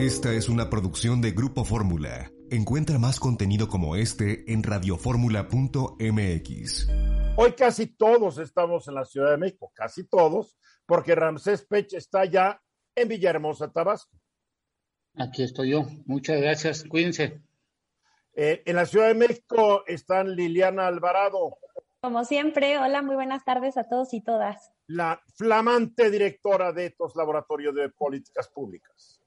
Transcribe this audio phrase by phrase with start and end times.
[0.00, 2.32] Esta es una producción de Grupo Fórmula.
[2.50, 6.88] Encuentra más contenido como este en radioformula.mx.
[7.36, 12.24] Hoy casi todos estamos en la Ciudad de México, casi todos, porque Ramsés Pech está
[12.24, 12.62] ya
[12.94, 14.16] en Villahermosa, Tabasco.
[15.16, 15.84] Aquí estoy yo.
[16.06, 16.82] Muchas gracias.
[16.84, 17.42] Cuídense.
[18.32, 21.58] Eh, en la Ciudad de México están Liliana Alvarado.
[22.00, 24.72] Como siempre, hola, muy buenas tardes a todos y todas.
[24.86, 29.19] La flamante directora de ETOS Laboratorio de Políticas Públicas.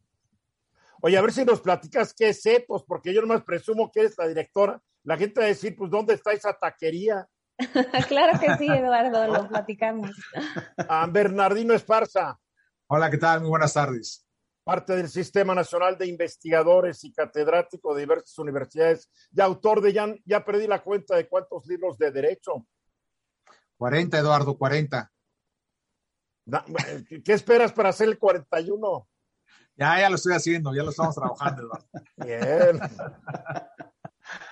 [1.06, 4.18] Oye, a ver si nos platicas qué es ETOS, porque yo nomás presumo que eres
[4.18, 4.82] la directora.
[5.04, 7.28] La gente va a decir, pues, ¿dónde está esa taquería?
[8.08, 10.12] claro que sí, Eduardo, lo platicamos.
[10.78, 12.40] A Bernardino Esparza.
[12.88, 13.42] Hola, ¿qué tal?
[13.42, 14.26] Muy buenas tardes.
[14.64, 20.08] Parte del Sistema Nacional de Investigadores y catedrático de diversas universidades y autor de, ya,
[20.24, 22.66] ya perdí la cuenta de cuántos libros de derecho.
[23.76, 25.12] 40, Eduardo, 40.
[27.26, 29.10] ¿Qué esperas para hacer el 41?
[29.76, 31.70] Ya, ya lo estoy haciendo, ya lo estamos trabajando.
[32.18, 32.80] Bien.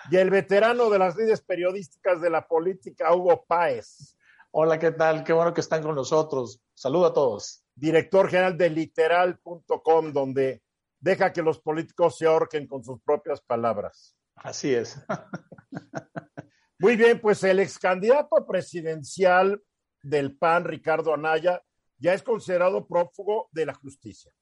[0.10, 4.18] Y el veterano de las líderes periodísticas de la política, Hugo Páez.
[4.52, 5.24] Hola, ¿qué tal?
[5.24, 6.62] Qué bueno que están con nosotros.
[6.74, 7.64] Saludo a todos.
[7.76, 10.64] Director general de literal.com, donde
[11.00, 14.18] deja que los políticos se ahorquen con sus propias palabras.
[14.36, 15.00] Así es.
[16.80, 19.62] Muy bien, pues el ex candidato presidencial
[20.02, 21.62] del PAN, Ricardo Anaya,
[21.98, 24.34] ya es considerado prófugo de la justicia.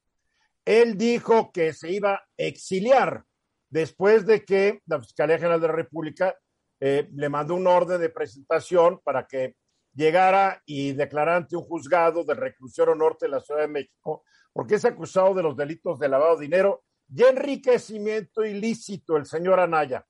[0.69, 3.23] Él dijo que se iba a exiliar
[3.71, 6.37] después de que la Fiscalía General de la República
[6.79, 9.55] eh, le mandó un orden de presentación para que
[9.95, 14.75] llegara y declarara ante un juzgado del reclusorio norte de la Ciudad de México, porque
[14.75, 20.05] es acusado de los delitos de lavado de dinero y enriquecimiento ilícito el señor Anaya.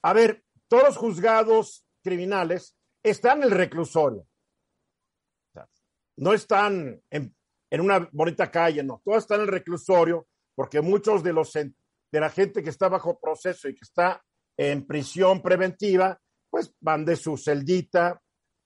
[0.00, 4.26] A ver, todos los juzgados criminales están en el reclusorio.
[6.16, 7.36] No están en,
[7.70, 12.20] en una bonita calle, no, todos están en el reclusorio porque muchos de los de
[12.20, 14.22] la gente que está bajo proceso y que está
[14.56, 16.20] en prisión preventiva,
[16.50, 18.20] pues van de su celdita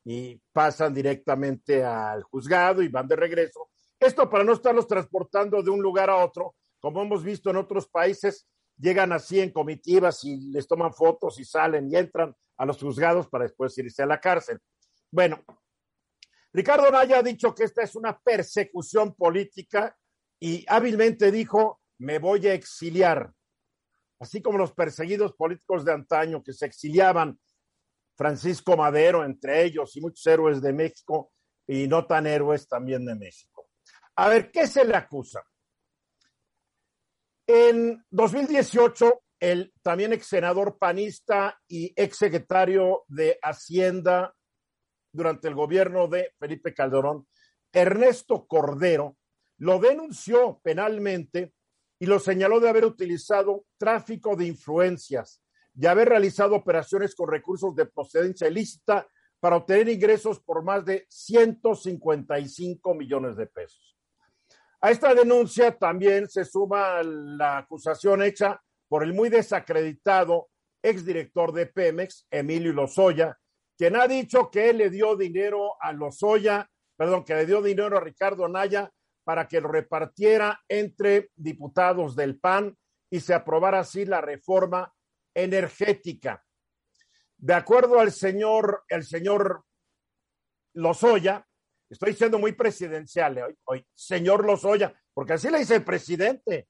[0.05, 3.71] y pasan directamente al juzgado y van de regreso.
[4.01, 7.89] Esto para no estarlos transportando de un lugar a otro, como hemos visto en otros
[7.89, 12.79] países, llegan así en comitivas y les toman fotos y salen y entran a los
[12.79, 14.59] juzgados para después irse a la cárcel.
[15.11, 15.45] Bueno,
[16.53, 19.97] Ricardo Naya ha dicho que esta es una persecución política
[20.39, 23.33] y hábilmente dijo, me voy a exiliar.
[24.21, 27.39] Así como los perseguidos políticos de antaño que se exiliaban,
[28.17, 31.33] Francisco Madero entre ellos y muchos héroes de México
[31.67, 33.69] y no tan héroes también de México.
[34.17, 35.43] A ver, ¿qué se le acusa?
[37.47, 44.35] En 2018, el también ex senador panista y ex secretario de Hacienda
[45.13, 47.27] durante el gobierno de Felipe Calderón,
[47.73, 49.17] Ernesto Cordero,
[49.59, 51.53] lo denunció penalmente
[51.99, 55.41] y lo señaló de haber utilizado tráfico de influencias,
[55.73, 59.07] de haber realizado operaciones con recursos de procedencia ilícita
[59.39, 63.97] para obtener ingresos por más de 155 millones de pesos.
[64.81, 70.49] A esta denuncia también se suma la acusación hecha por el muy desacreditado
[70.83, 73.39] exdirector de Pemex, Emilio Lozoya,
[73.83, 77.97] quien ha dicho que él le dio dinero a Lozoya, perdón, que le dio dinero
[77.97, 78.89] a Ricardo Naya
[79.25, 82.79] para que lo repartiera entre diputados del PAN
[83.11, 84.95] y se aprobara así la reforma
[85.35, 86.45] energética.
[87.37, 89.65] De acuerdo al señor, el señor
[90.75, 91.45] Lozoya,
[91.91, 96.69] estoy siendo muy presidencial hoy, hoy, señor Lozoya, porque así le dice el presidente,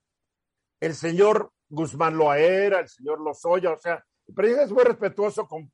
[0.81, 5.71] el señor Guzmán Loaera, el señor Lozoya, o sea, el presidente es muy respetuoso con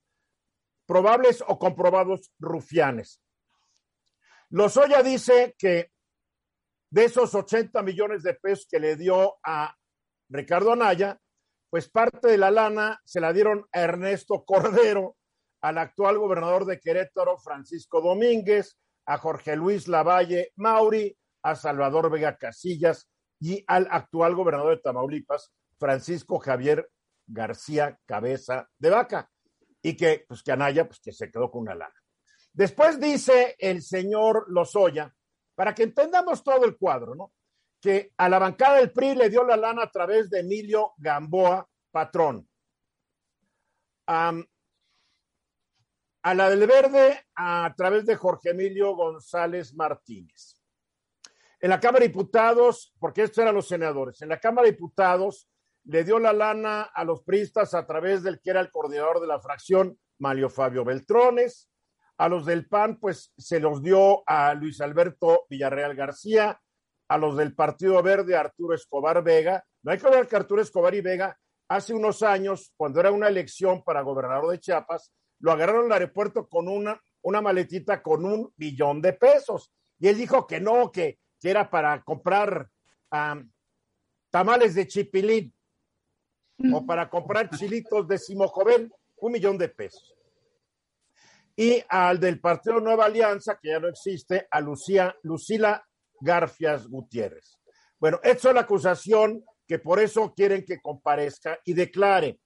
[0.89, 3.21] probables o comprobados rufianes.
[4.49, 5.91] Lozoya dice que
[6.89, 9.75] de esos 80 millones de pesos que le dio a
[10.29, 11.19] Ricardo Anaya,
[11.69, 15.15] pues parte de la lana se la dieron a Ernesto Cordero,
[15.61, 18.75] al actual gobernador de Querétaro, Francisco Domínguez,
[19.05, 23.07] a Jorge Luis Lavalle Mauri, a Salvador Vega Casillas
[23.39, 26.89] y al actual gobernador de Tamaulipas, Francisco Javier
[27.27, 29.29] García Cabeza de Vaca.
[29.81, 31.95] Y que, pues que Anaya, pues que se quedó con una lana.
[32.53, 35.13] Después dice el señor Lozoya,
[35.55, 37.33] para que entendamos todo el cuadro, ¿no?
[37.79, 41.67] que a la bancada del PRI le dio la lana a través de Emilio Gamboa,
[41.91, 42.47] patrón.
[44.07, 44.33] A
[46.33, 50.61] la del Verde a través de Jorge Emilio González Martínez.
[51.61, 55.48] En la Cámara de Diputados, porque estos eran los senadores, en la Cámara de Diputados
[55.89, 59.25] le dio la lana a los priistas a través del que era el coordinador de
[59.25, 61.67] la fracción, Mario Fabio Beltrones.
[62.19, 66.61] A los del PAN, pues se los dio a Luis Alberto Villarreal García.
[67.07, 69.65] A los del Partido Verde, Arturo Escobar Vega.
[69.81, 71.35] No hay que ver que Arturo Escobar y Vega,
[71.67, 76.47] hace unos años, cuando era una elección para gobernador de Chiapas, lo agarraron al aeropuerto
[76.47, 79.73] con una, una maletita con un billón de pesos.
[79.97, 82.69] Y él dijo que no, que, que era para comprar
[84.29, 85.51] tamales de chipilín
[86.73, 90.15] o para comprar chilitos de Simojovel, un millón de pesos.
[91.55, 95.85] Y al del Partido Nueva Alianza, que ya no existe, a Lucía, Lucila
[96.19, 97.57] Garfias Gutiérrez.
[97.99, 102.39] Bueno, es la acusación que por eso quieren que comparezca y declare.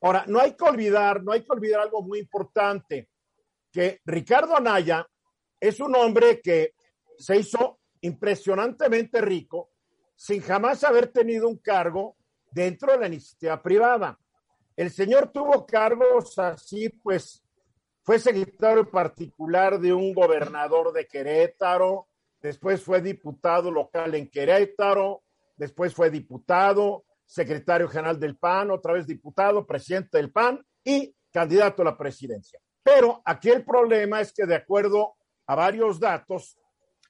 [0.00, 3.08] Ahora, no hay que olvidar, no hay que olvidar algo muy importante,
[3.72, 5.06] que Ricardo Anaya
[5.58, 6.74] es un hombre que
[7.18, 9.70] se hizo impresionantemente rico
[10.14, 12.16] sin jamás haber tenido un cargo
[12.54, 14.18] dentro de la iniciativa privada.
[14.76, 17.42] El señor tuvo cargos así, pues
[18.02, 22.08] fue secretario particular de un gobernador de Querétaro,
[22.40, 25.22] después fue diputado local en Querétaro,
[25.56, 31.82] después fue diputado, secretario general del PAN, otra vez diputado, presidente del PAN y candidato
[31.82, 32.60] a la presidencia.
[32.82, 35.14] Pero aquí el problema es que de acuerdo
[35.46, 36.56] a varios datos,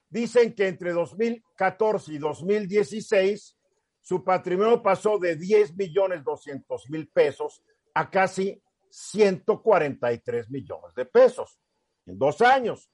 [0.09, 3.54] dicen que entre 2014 y 2016
[4.05, 7.63] su patrimonio pasó de 10 millones 200 mil pesos
[7.95, 8.61] a casi
[8.91, 11.59] 143 millones de pesos
[12.05, 12.87] en dos años.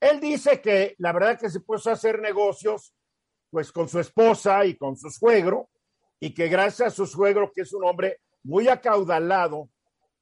[0.00, 2.92] Él dice que la verdad que se puso a hacer negocios
[3.50, 5.70] pues con su esposa y con su suegro
[6.18, 9.70] y que gracias a su suegro, que es un hombre muy acaudalado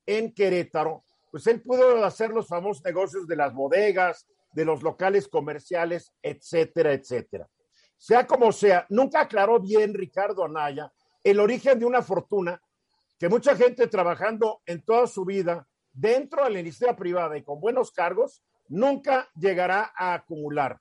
[0.05, 5.29] en Querétaro, pues él pudo hacer los famosos negocios de las bodegas, de los locales
[5.29, 7.49] comerciales, etcétera, etcétera.
[7.97, 10.93] Sea como sea, nunca aclaró bien Ricardo Anaya
[11.25, 12.63] el origen de una fortuna
[13.19, 17.61] que mucha gente trabajando en toda su vida dentro de la industria privada y con
[17.61, 20.79] buenos cargos, nunca llegará a acumular.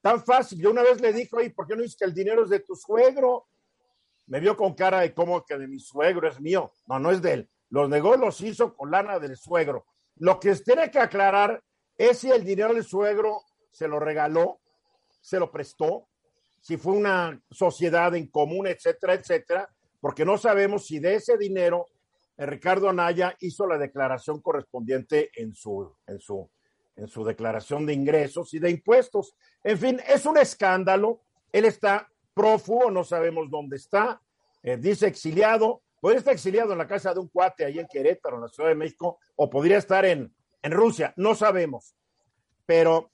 [0.00, 0.60] Tan fácil.
[0.60, 2.60] Yo una vez le dije, oye, ¿por qué no dices que el dinero es de
[2.60, 3.48] tu suegro?
[4.26, 6.72] Me vio con cara de cómo que de mi suegro es mío.
[6.86, 7.50] No, no es de él.
[7.70, 9.86] Los negocios los hizo con lana del suegro.
[10.16, 11.62] Lo que tiene que aclarar
[11.96, 14.60] es si el dinero del suegro se lo regaló
[15.24, 16.06] se lo prestó,
[16.60, 21.86] si fue una sociedad en común, etcétera, etcétera, porque no sabemos si de ese dinero
[22.36, 26.50] eh, Ricardo Anaya hizo la declaración correspondiente en su, en su,
[26.96, 29.34] en su declaración de ingresos y de impuestos.
[29.62, 31.22] En fin, es un escándalo.
[31.50, 34.20] Él está prófugo, no sabemos dónde está.
[34.62, 35.80] Eh, dice exiliado.
[36.02, 38.68] Podría estar exiliado en la casa de un cuate ahí en Querétaro, en la Ciudad
[38.68, 41.96] de México, o podría estar en, en Rusia, no sabemos.
[42.66, 43.13] Pero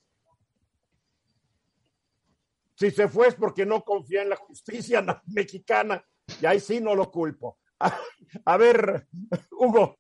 [2.80, 6.02] si se fue es porque no confía en la justicia mexicana
[6.40, 7.58] y ahí sí no lo culpo.
[8.44, 9.06] A, ver,
[9.52, 9.98] Hugo.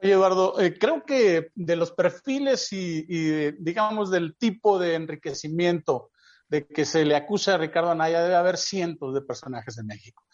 [0.00, 6.10] Oye, Eduardo, eh, creo que de los perfiles y, digamos del tipo de enriquecimiento
[6.48, 10.24] de que se le acusa a Ricardo Anaya debe haber cientos de personajes en México.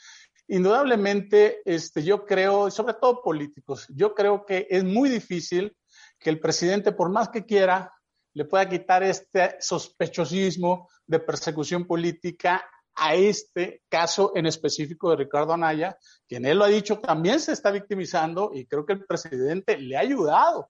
[0.48, 5.76] Indudablemente, este, yo creo, sobre todo políticos, yo creo que es muy difícil
[6.18, 7.90] que el presidente, por más que quiera,
[8.34, 12.64] le pueda quitar este sospechosismo de persecución política
[12.96, 15.96] a este caso en específico de Ricardo Anaya,
[16.28, 19.96] quien él lo ha dicho, también se está victimizando y creo que el presidente le
[19.96, 20.68] ha ayudado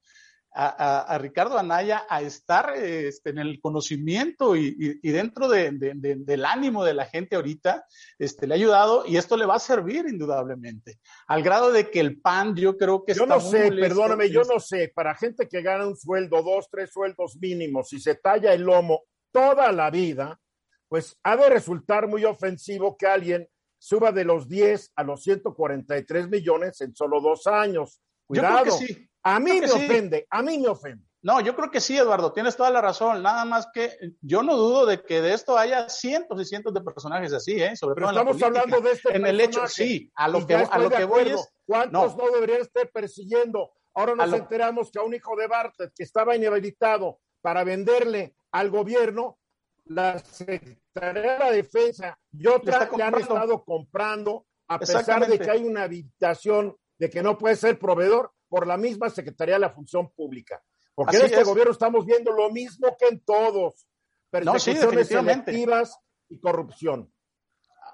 [0.56, 7.06] a, Ricardo Anaya a estar este, en el conocimiento y, dentro del ánimo de la
[7.06, 7.84] gente ahorita,
[8.18, 11.00] este, le ha ayudado y esto le va a servir indudablemente.
[11.26, 13.14] Al grado de que el PAN, yo creo que...
[13.14, 16.92] Yo no sé, perdóname, yo no sé, para gente que gana un sueldo, dos, tres
[16.92, 19.02] sueldos mínimos y se talla el lomo
[19.34, 20.40] toda la vida,
[20.88, 23.48] pues ha de resultar muy ofensivo que alguien
[23.78, 28.00] suba de los 10 a los 143 millones en solo dos años.
[28.26, 28.70] Cuidado.
[28.70, 29.10] sí.
[29.24, 31.04] A mí me ofende, a mí me ofende.
[31.22, 33.22] No, yo creo que sí, Eduardo, tienes toda la razón.
[33.22, 36.82] Nada más que yo no dudo de que de esto haya cientos y cientos de
[36.82, 37.74] personajes así, ¿eh?
[37.74, 40.90] Sobre todo estamos hablando de este En el hecho, sí, a lo que, a lo
[40.90, 41.48] que voy es.
[41.66, 42.30] ¿Cuántos no.
[42.30, 43.72] deberían estar persiguiendo?
[43.94, 48.70] Ahora nos enteramos que a un hijo de Bartlett que estaba inhabilitado para venderle al
[48.70, 49.40] gobierno,
[49.86, 55.50] la Secretaría de la Defensa y otras que han estado comprando, a pesar de que
[55.50, 59.70] hay una habitación de que no puede ser proveedor por la misma Secretaría de la
[59.70, 60.62] Función Pública.
[60.94, 63.88] Porque en este gobierno estamos viendo lo mismo que en todos.
[64.30, 67.12] Persecuciones selectivas y corrupción.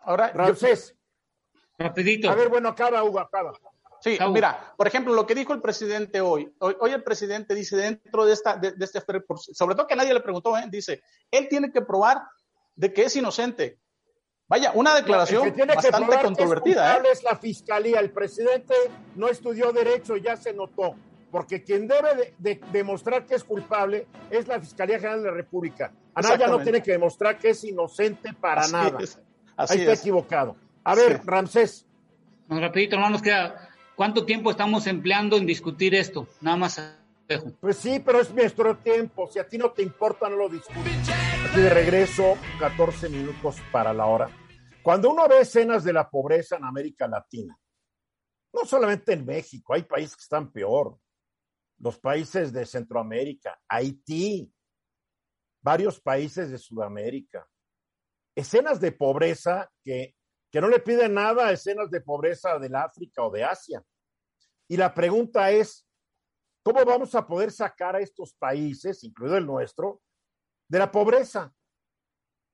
[0.02, 0.94] Ahora, Ramsés.
[1.78, 2.28] Rapidito.
[2.28, 3.58] A ver, bueno, acaba, Hugo, acaba.
[4.02, 6.50] Sí, mira, por ejemplo, lo que dijo el presidente hoy.
[6.58, 9.00] Hoy, hoy el presidente dice dentro de esta, de, de este,
[9.52, 10.64] sobre todo que nadie le preguntó, ¿eh?
[10.70, 12.22] dice, él tiene que probar
[12.74, 13.78] de que es inocente.
[14.48, 17.00] Vaya, una declaración El que tiene bastante que controvertida.
[17.02, 17.12] Que ¿eh?
[17.12, 18.00] es, es la fiscalía.
[18.00, 18.74] El presidente
[19.14, 20.96] no estudió derecho, ya se notó.
[21.30, 25.34] Porque quien debe de, de, demostrar que es culpable es la Fiscalía General de la
[25.36, 25.92] República.
[26.12, 28.98] Anaya no tiene que demostrar que es inocente para Así nada.
[29.00, 29.16] es,
[29.56, 30.00] así Ahí está es.
[30.00, 30.56] equivocado.
[30.82, 31.22] A ver, Sí.
[31.24, 31.86] Ramsés.
[32.48, 33.69] No, rapidito, no nos queda.
[33.96, 36.26] ¿Cuánto tiempo estamos empleando en discutir esto?
[36.40, 36.96] Nada más.
[37.60, 39.28] Pues sí, pero es nuestro tiempo.
[39.28, 41.08] Si a ti no te importa, no lo discutes.
[41.48, 44.28] Aquí de regreso, 14 minutos para la hora.
[44.82, 47.56] Cuando uno ve escenas de la pobreza en América Latina,
[48.52, 50.98] no solamente en México, hay países que están peor.
[51.78, 54.52] Los países de Centroamérica, Haití,
[55.62, 57.46] varios países de Sudamérica.
[58.34, 60.14] Escenas de pobreza que,
[60.50, 63.82] que no le piden nada a escenas de pobreza del África o de Asia.
[64.68, 65.86] Y la pregunta es,
[66.62, 70.02] ¿cómo vamos a poder sacar a estos países, incluido el nuestro,
[70.68, 71.52] de la pobreza?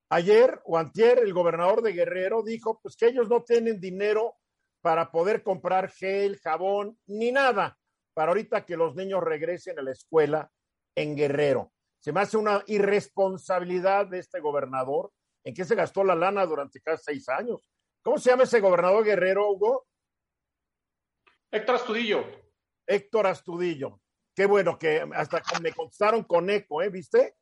[0.09, 4.37] Ayer o antier el gobernador de Guerrero dijo pues que ellos no tienen dinero
[4.81, 7.77] para poder comprar gel, jabón, ni nada
[8.17, 10.51] para ahorita que los niños regresen a la escuela
[10.95, 11.71] en Guerrero.
[11.99, 15.11] Se me hace una irresponsabilidad de este gobernador
[15.43, 17.61] en que se gastó la lana durante casi seis años.
[18.07, 19.85] ¿Cómo se llama ese gobernador Guerrero, Hugo?
[21.51, 22.23] Héctor Astudillo.
[22.87, 23.99] Héctor Astudillo.
[24.33, 26.89] Qué bueno que hasta me contestaron con eco, ¿eh?
[26.89, 27.35] ¿Viste?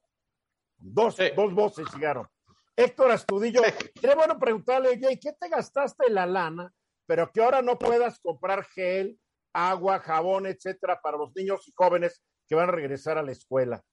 [0.75, 1.25] Dos, Sí.
[1.35, 2.27] dos voces llegaron.
[2.75, 3.61] Héctor Astudillo,
[3.93, 6.73] sería bueno preguntarle, oye, ¿qué te gastaste la lana,
[7.05, 9.19] pero que ahora no puedas comprar gel,
[9.53, 13.83] agua, jabón, etcétera, para los niños y jóvenes que van a regresar a la escuela?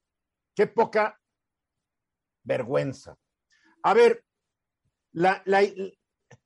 [0.56, 1.20] Qué poca
[2.42, 3.14] vergüenza.
[3.82, 4.24] A ver,
[5.12, 5.60] la, la,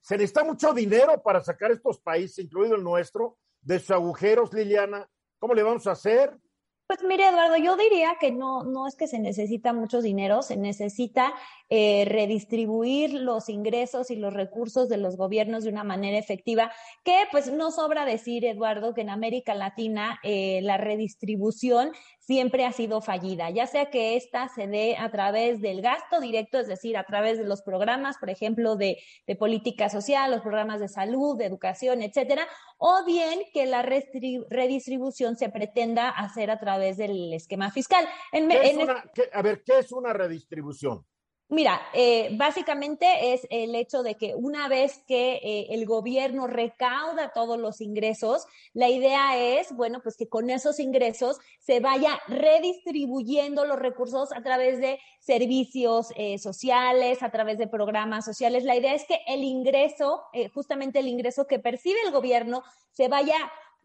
[0.07, 5.11] se necesita mucho dinero para sacar estos países, incluido el nuestro, de sus agujeros, Liliana.
[5.41, 6.39] ¿Cómo le vamos a hacer?
[6.87, 10.57] Pues mire, Eduardo, yo diría que no, no es que se necesita mucho dinero, se
[10.57, 11.35] necesita
[11.69, 16.73] eh, redistribuir los ingresos y los recursos de los gobiernos de una manera efectiva,
[17.05, 22.73] que pues no sobra decir, Eduardo, que en América Latina eh, la redistribución siempre ha
[22.73, 26.97] sido fallida, ya sea que ésta se dé a través del gasto directo, es decir,
[26.97, 31.37] a través de los programas, por ejemplo, de, de política social, los programas de salud,
[31.37, 32.47] de educación, etcétera,
[32.79, 38.07] o bien que la redistribución se pretenda hacer a través del esquema fiscal.
[38.33, 41.05] En, ¿Qué en una, qué, a ver, ¿qué es una redistribución?
[41.49, 47.31] Mira, eh, básicamente es el hecho de que una vez que eh, el gobierno recauda
[47.33, 53.65] todos los ingresos, la idea es, bueno, pues que con esos ingresos se vaya redistribuyendo
[53.65, 58.65] los recursos a través de servicios eh, sociales, a través de programas sociales.
[58.65, 63.07] La idea es que el ingreso, eh, justamente el ingreso que percibe el gobierno, se
[63.07, 63.37] vaya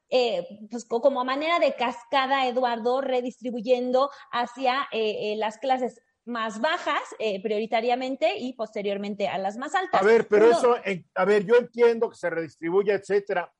[0.09, 7.41] eh, pues como manera de cascada, Eduardo, redistribuyendo hacia eh, las clases más bajas eh,
[7.41, 10.01] prioritariamente y posteriormente a las más altas.
[10.01, 13.51] A ver, pero Uno, eso, en, a ver, yo entiendo que se redistribuye, etcétera,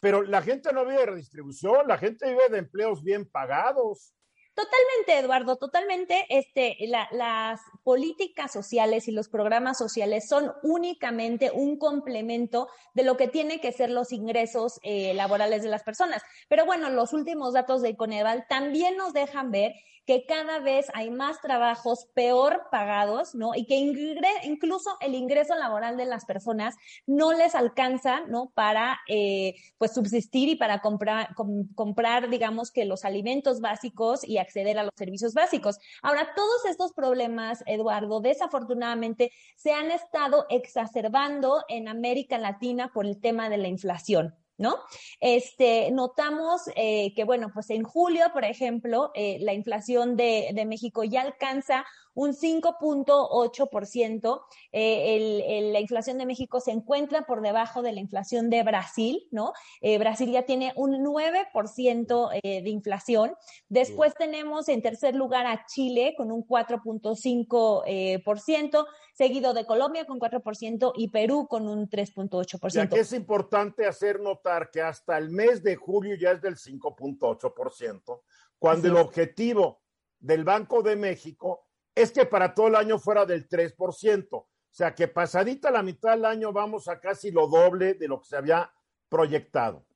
[0.00, 4.14] pero la gente no vive de redistribución, la gente vive de empleos bien pagados.
[4.54, 6.26] Totalmente, Eduardo, totalmente.
[6.28, 13.16] Este, la, las políticas sociales y los programas sociales son únicamente un complemento de lo
[13.16, 16.22] que tienen que ser los ingresos eh, laborales de las personas.
[16.48, 19.72] Pero bueno, los últimos datos de Coneval también nos dejan ver
[20.10, 23.52] que cada vez hay más trabajos peor pagados, ¿no?
[23.54, 26.74] Y que incluso el ingreso laboral de las personas
[27.06, 28.50] no les alcanza, ¿no?
[28.52, 34.38] Para, eh, pues, subsistir y para comprar, com, comprar, digamos que los alimentos básicos y
[34.38, 35.78] acceder a los servicios básicos.
[36.02, 43.20] Ahora, todos estos problemas, Eduardo, desafortunadamente se han estado exacerbando en América Latina por el
[43.20, 44.39] tema de la inflación.
[44.60, 44.76] ¿No?
[45.20, 50.66] Este, notamos eh, que, bueno, pues en julio, por ejemplo, eh, la inflación de, de,
[50.66, 54.42] México ya alcanza un 5.8%.
[54.72, 58.62] Eh, el, el, la inflación de México se encuentra por debajo de la inflación de
[58.62, 59.52] Brasil, ¿no?
[59.80, 63.34] Eh, Brasil ya tiene un 9% eh, de inflación.
[63.68, 64.18] Después sí.
[64.18, 71.08] tenemos en tercer lugar a Chile con un 4.5%, seguido de Colombia con 4% y
[71.08, 72.74] Perú con un 3.8%.
[72.74, 76.56] Y aquí es importante hacer notar que hasta el mes de julio ya es del
[76.56, 78.22] 5.8%,
[78.58, 79.80] cuando Así el objetivo
[80.18, 81.69] del Banco de México
[82.02, 84.28] es que para todo el año fuera del 3%.
[84.32, 88.20] O sea que pasadita la mitad del año vamos a casi lo doble de lo
[88.20, 88.70] que se había
[89.08, 89.86] proyectado.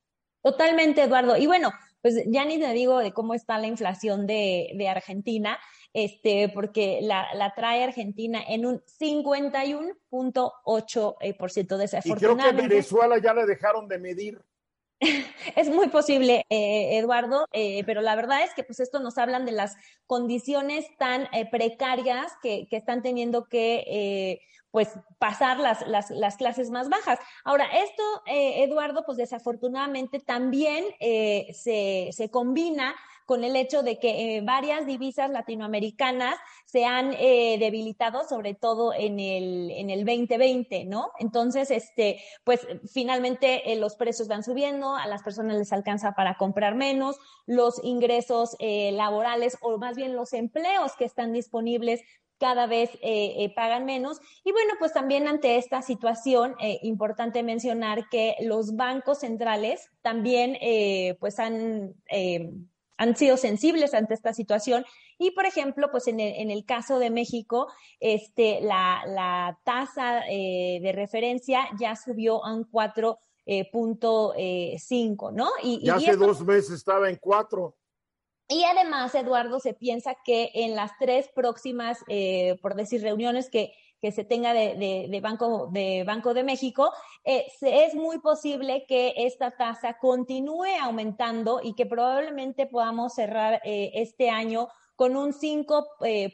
[0.41, 1.37] Totalmente, Eduardo.
[1.37, 1.71] Y bueno,
[2.01, 5.57] pues ya ni te digo de cómo está la inflación de, de Argentina,
[5.91, 12.05] este, porque la, la, trae Argentina en un 51.8% desafortunadamente.
[12.05, 14.39] Y creo que Venezuela ya le dejaron de medir.
[15.55, 19.45] Es muy posible, eh, Eduardo, eh, pero la verdad es que pues esto nos hablan
[19.45, 19.75] de las
[20.07, 26.35] condiciones tan eh, precarias que, que, están teniendo que eh, pues pasar las, las, las,
[26.37, 27.19] clases más bajas.
[27.43, 32.93] Ahora, esto, Eduardo, pues desafortunadamente también se, se combina
[33.25, 38.93] con el hecho de que eh, varias divisas latinoamericanas se han eh, debilitado, sobre todo
[38.93, 41.09] en el, en el 2020, ¿no?
[41.19, 46.35] Entonces, este, pues finalmente eh, los precios van subiendo, a las personas les alcanza para
[46.35, 52.01] comprar menos, los ingresos eh, laborales o más bien los empleos que están disponibles
[52.37, 52.89] cada vez
[53.55, 54.19] pagan menos.
[54.43, 60.57] Y bueno, pues también ante esta situación, importante mencionar que los bancos centrales también
[61.21, 61.95] pues han
[62.97, 64.85] han sido sensibles ante esta situación
[65.17, 67.67] y, por ejemplo, pues en el, en el caso de México,
[67.99, 73.15] este, la, la tasa eh, de referencia ya subió a un 4.5,
[74.35, 75.49] eh, eh, ¿no?
[75.63, 77.75] Y, y hace esto, dos meses estaba en 4.
[78.47, 83.73] Y además, Eduardo, se piensa que en las tres próximas, eh, por decir, reuniones que
[84.05, 86.93] que se tenga de, de, de, Banco, de Banco de México,
[87.23, 93.89] eh, es muy posible que esta tasa continúe aumentando y que probablemente podamos cerrar eh,
[93.95, 96.03] este año con un 5.25.
[96.05, 96.31] Eh,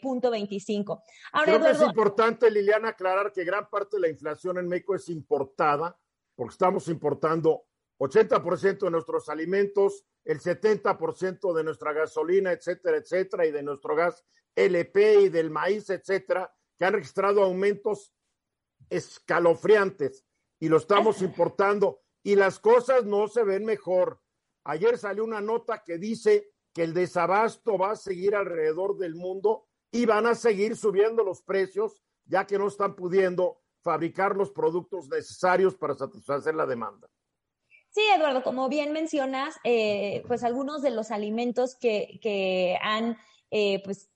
[1.31, 4.67] Ahora, Creo Eduardo, que es importante, Liliana, aclarar que gran parte de la inflación en
[4.67, 5.97] México es importada,
[6.35, 7.63] porque estamos importando
[7.99, 14.25] 80% de nuestros alimentos, el 70% de nuestra gasolina, etcétera, etcétera, y de nuestro gas
[14.57, 18.11] LP y del maíz, etcétera que han registrado aumentos
[18.89, 20.25] escalofriantes
[20.59, 24.19] y lo estamos importando y las cosas no se ven mejor.
[24.63, 29.67] Ayer salió una nota que dice que el desabasto va a seguir alrededor del mundo
[29.91, 35.07] y van a seguir subiendo los precios ya que no están pudiendo fabricar los productos
[35.07, 37.07] necesarios para satisfacer la demanda.
[37.91, 43.19] Sí, Eduardo, como bien mencionas, eh, pues algunos de los alimentos que, que han
[43.51, 44.10] eh, pues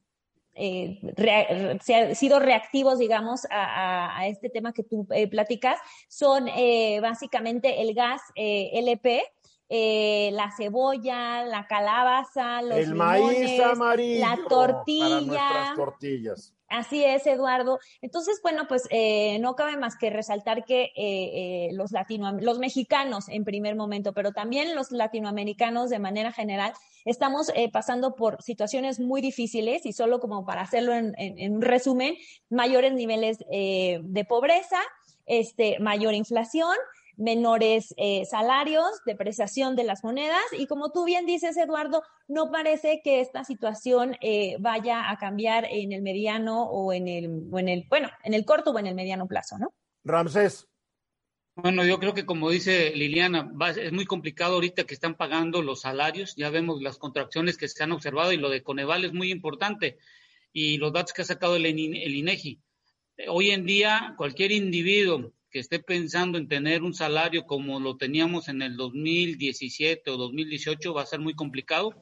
[0.55, 5.79] eh, re, se han sido reactivos, digamos, a, a, este tema que tú eh, platicas,
[6.07, 9.23] son eh, básicamente el gas eh, LP,
[9.67, 15.49] eh, la cebolla, la calabaza, los el limones, maíz amarillo la tortilla.
[15.49, 16.54] Para tortillas.
[16.67, 17.79] Así es, Eduardo.
[18.01, 22.57] Entonces, bueno, pues eh, no cabe más que resaltar que eh, eh, los latino, los
[22.57, 26.73] mexicanos en primer momento, pero también los latinoamericanos de manera general,
[27.05, 31.61] estamos eh, pasando por situaciones muy difíciles y solo como para hacerlo en, en, en
[31.61, 32.15] resumen,
[32.49, 34.79] mayores niveles eh, de pobreza,
[35.27, 36.75] este, mayor inflación,
[37.17, 43.01] menores eh, salarios, depreciación de las monedas y como tú bien dices, Eduardo, no parece
[43.03, 47.69] que esta situación eh, vaya a cambiar en el mediano o en el, o en
[47.69, 49.73] el, bueno, en el corto o en el mediano plazo, ¿no?
[50.03, 50.67] Ramsés.
[51.55, 55.61] Bueno, yo creo que como dice Liliana, va, es muy complicado ahorita que están pagando
[55.61, 59.13] los salarios, ya vemos las contracciones que se han observado y lo de Coneval es
[59.13, 59.97] muy importante
[60.51, 62.61] y los datos que ha sacado el, el INEGI.
[63.29, 68.49] Hoy en día, cualquier individuo que esté pensando en tener un salario como lo teníamos
[68.49, 71.95] en el 2017 o 2018 va a ser muy complicado.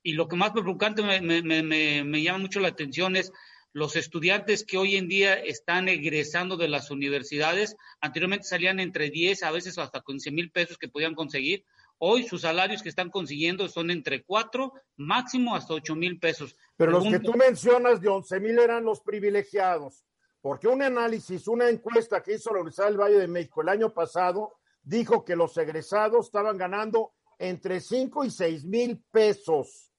[0.00, 3.32] Y lo que más preocupante me, me, me, me llama mucho la atención es
[3.72, 9.42] los estudiantes que hoy en día están egresando de las universidades, anteriormente salían entre 10
[9.42, 11.64] a veces hasta 15 mil pesos que podían conseguir.
[11.98, 16.54] Hoy sus salarios que están consiguiendo son entre 4, máximo hasta 8 mil pesos.
[16.76, 20.04] Pero Pregunto, los que tú mencionas de 11 mil eran los privilegiados.
[20.40, 23.92] Porque un análisis, una encuesta que hizo la Universidad del Valle de México el año
[23.92, 29.92] pasado dijo que los egresados estaban ganando entre 5 y 6 mil pesos.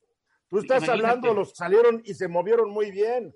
[0.48, 1.08] Tú estás Imagínate.
[1.08, 3.36] hablando de los que salieron y se movieron muy bien.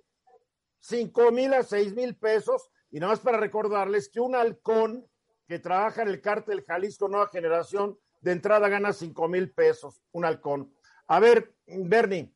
[0.82, 2.70] 5 mil a 6 mil pesos.
[2.92, 5.08] Y nada más para recordarles que un halcón
[5.48, 10.02] que trabaja en el cártel Jalisco Nueva Generación de entrada gana 5 mil pesos.
[10.12, 10.74] Un halcón.
[11.08, 12.35] A ver, Bernie.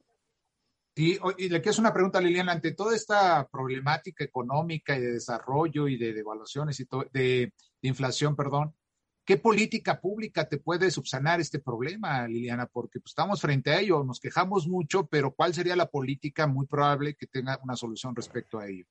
[1.01, 5.87] Y, le quiero hacer una pregunta, Liliana, ante toda esta problemática económica y de desarrollo
[5.87, 8.75] y de devaluaciones y de, de, inflación, perdón,
[9.23, 12.65] ¿qué política pública te puede subsanar este problema, Liliana?
[12.65, 16.67] Porque pues, estamos frente a ello, nos quejamos mucho, pero ¿cuál sería la política muy
[16.67, 18.83] probable que tenga una solución respecto a ello?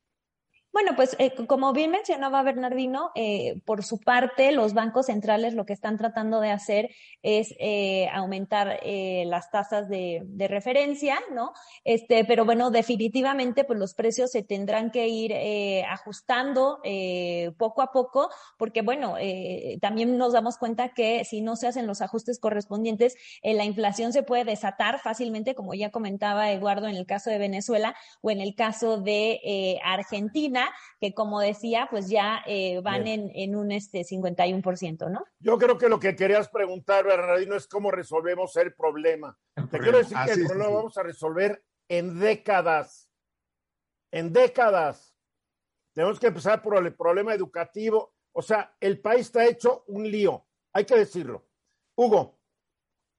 [0.81, 5.67] Bueno, pues eh, como bien mencionaba Bernardino, eh, por su parte, los bancos centrales lo
[5.67, 11.53] que están tratando de hacer es eh, aumentar las tasas de, referencia, ¿no?
[11.83, 15.35] Este, pero bueno, definitivamente, pues los precios se tendrán que ir
[15.85, 16.81] ajustando
[17.59, 19.17] poco a poco, porque bueno,
[19.81, 24.23] también nos damos cuenta que si no se hacen los ajustes correspondientes, la inflación se
[24.23, 28.55] puede desatar fácilmente, como ya comentaba Eduardo en el caso de Venezuela o en el
[28.55, 30.68] caso de Argentina
[31.01, 35.25] que como decía, pues ya eh, van en, un este 51%, ¿no?
[35.39, 39.39] Yo creo que lo que querías preguntar, Bernardino, es cómo resolvemos el problema.
[39.71, 43.11] Te quiero decir que el problema lo vamos a resolver en décadas.
[44.11, 45.15] En décadas.
[45.93, 48.15] Tenemos que empezar por el problema educativo.
[48.33, 50.47] O sea, el país está hecho un lío.
[50.73, 51.49] Hay que decirlo.
[51.97, 52.38] Hugo.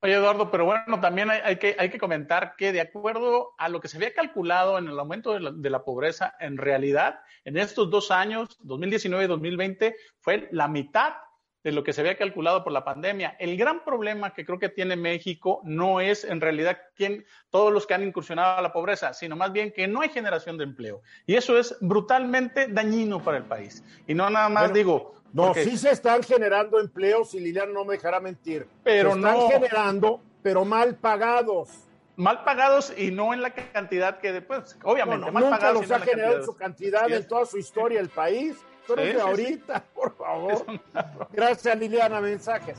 [0.01, 3.81] Oye, Eduardo, pero bueno, también hay, que, hay que comentar que de acuerdo a lo
[3.81, 8.09] que se había calculado en el aumento de la, pobreza, en realidad, en estos dos
[8.09, 11.15] años, 2019 y 2020, fue la mitad
[11.69, 13.35] de lo que se había calculado por la pandemia.
[13.39, 17.85] El gran problema que creo que tiene México no es en realidad quién, todos los
[17.85, 21.01] que han incursionado a la pobreza, sino más bien que no hay generación de empleo.
[21.27, 23.83] Y eso es brutalmente dañino para el país.
[24.07, 27.93] Y no nada más digo, no, sí se están generando empleos y Liliana no me
[27.93, 28.67] dejará mentir.
[28.83, 31.69] Pero se están generando, pero mal pagados.
[32.15, 36.37] Mal pagados y no en la cantidad que después, obviamente, mal nunca los ha generado
[36.37, 38.57] en su cantidad en toda su historia el país.
[38.95, 40.65] De ahorita, por favor.
[41.31, 42.21] Gracias, Liliana.
[42.21, 42.77] Mensajes.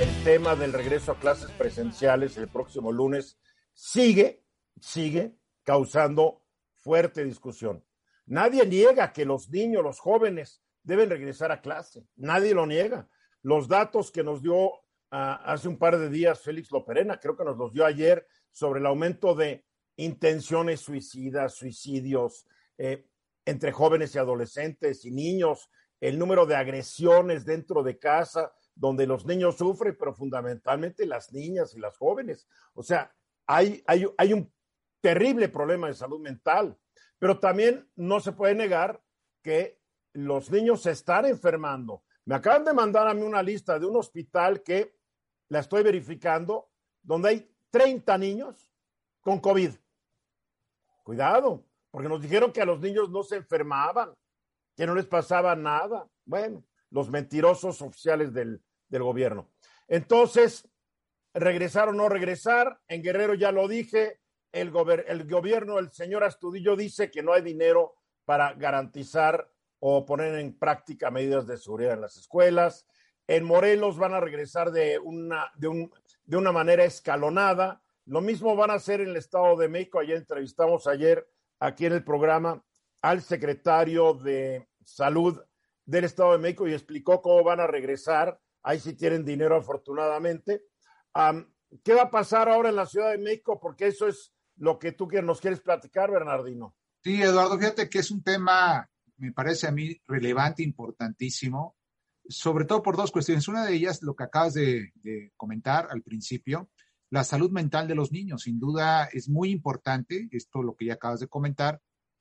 [0.00, 3.38] El tema del regreso a clases presenciales el próximo lunes
[3.72, 4.44] sigue,
[4.80, 6.42] sigue causando
[6.76, 7.84] fuerte discusión.
[8.26, 12.06] Nadie niega que los niños, los jóvenes deben regresar a clase.
[12.16, 13.08] Nadie lo niega.
[13.42, 14.72] Los datos que nos dio
[15.10, 18.80] ah, hace un par de días Félix Loperena, creo que nos los dio ayer, sobre
[18.80, 19.64] el aumento de
[19.96, 22.46] intenciones suicidas, suicidios
[22.78, 23.06] eh,
[23.44, 25.68] entre jóvenes y adolescentes y niños,
[26.00, 31.74] el número de agresiones dentro de casa, donde los niños sufren, pero fundamentalmente las niñas
[31.74, 32.48] y las jóvenes.
[32.74, 33.14] O sea,
[33.46, 34.52] hay, hay, hay un
[35.00, 36.78] terrible problema de salud mental.
[37.18, 39.00] Pero también no se puede negar
[39.42, 39.78] que
[40.12, 42.02] los niños se están enfermando.
[42.24, 44.96] Me acaban de mandar a mí una lista de un hospital que
[45.48, 46.70] la estoy verificando,
[47.02, 48.72] donde hay 30 niños
[49.20, 49.70] con COVID.
[51.04, 54.12] Cuidado, porque nos dijeron que a los niños no se enfermaban,
[54.74, 56.08] que no les pasaba nada.
[56.24, 59.52] Bueno, los mentirosos oficiales del, del gobierno.
[59.86, 60.66] Entonces,
[61.34, 64.20] regresar o no regresar, en Guerrero ya lo dije,
[64.52, 64.72] el,
[65.06, 70.58] el gobierno, el señor Astudillo dice que no hay dinero para garantizar o poner en
[70.58, 72.86] práctica medidas de seguridad en las escuelas.
[73.26, 75.92] En Morelos van a regresar de una, de, un,
[76.24, 77.82] de una manera escalonada.
[78.06, 79.98] Lo mismo van a hacer en el Estado de México.
[79.98, 81.28] Ayer entrevistamos ayer
[81.62, 82.62] aquí en el programa
[83.02, 85.40] al secretario de Salud
[85.84, 88.38] del Estado de México y explicó cómo van a regresar.
[88.62, 90.64] Ahí sí tienen dinero, afortunadamente.
[91.84, 93.58] ¿Qué va a pasar ahora en la Ciudad de México?
[93.60, 96.74] Porque eso es lo que tú nos quieres platicar, Bernardino.
[97.02, 101.76] Sí, Eduardo, fíjate que es un tema, me parece a mí relevante, importantísimo,
[102.28, 103.48] sobre todo por dos cuestiones.
[103.48, 104.92] Una de ellas, lo que acabas de,
[105.36, 106.70] comentar al principio,
[107.12, 108.44] la salud mental de los niños.
[108.44, 111.78] Sin duda es muy importante, esto lo que ya acabas de comentar.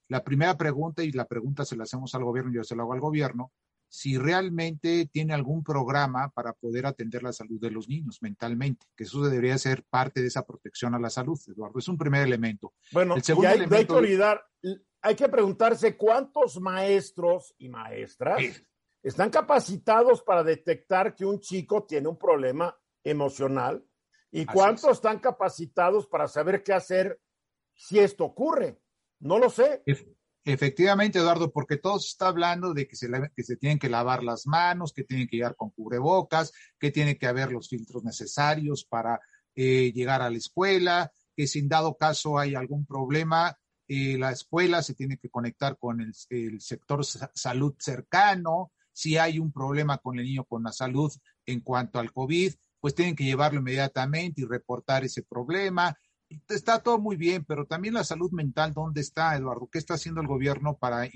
[0.09, 2.91] La primera pregunta, y la pregunta se la hacemos al gobierno, yo se la hago
[2.91, 3.53] al gobierno,
[3.87, 9.05] si realmente tiene algún programa para poder atender la salud de los niños mentalmente, que
[9.05, 11.79] eso debería ser parte de esa protección a la salud, Eduardo.
[11.79, 12.73] Es un primer elemento.
[12.91, 13.77] Bueno, El segundo hay, elemento...
[13.77, 14.45] hay, que olvidar,
[15.01, 18.41] hay que preguntarse cuántos maestros y maestras
[19.01, 23.85] están capacitados para detectar que un chico tiene un problema emocional
[24.31, 27.19] y cuántos están capacitados para saber qué hacer
[27.75, 28.79] si esto ocurre.
[29.19, 29.83] No lo sé.
[30.43, 34.23] Efectivamente, Eduardo, porque todo se está hablando de que se, que se tienen que lavar
[34.23, 38.85] las manos, que tienen que llegar con cubrebocas, que tiene que haber los filtros necesarios
[38.85, 39.19] para
[39.53, 43.55] eh, llegar a la escuela, que si en dado caso hay algún problema,
[43.87, 49.37] eh, la escuela se tiene que conectar con el, el sector salud cercano, si hay
[49.37, 51.11] un problema con el niño con la salud
[51.45, 55.95] en cuanto al COVID, pues tienen que llevarlo inmediatamente y reportar ese problema
[56.49, 59.69] está todo muy bien, pero también la salud mental, ¿dónde está, Eduardo?
[59.71, 61.11] ¿Qué está haciendo el gobierno para eh,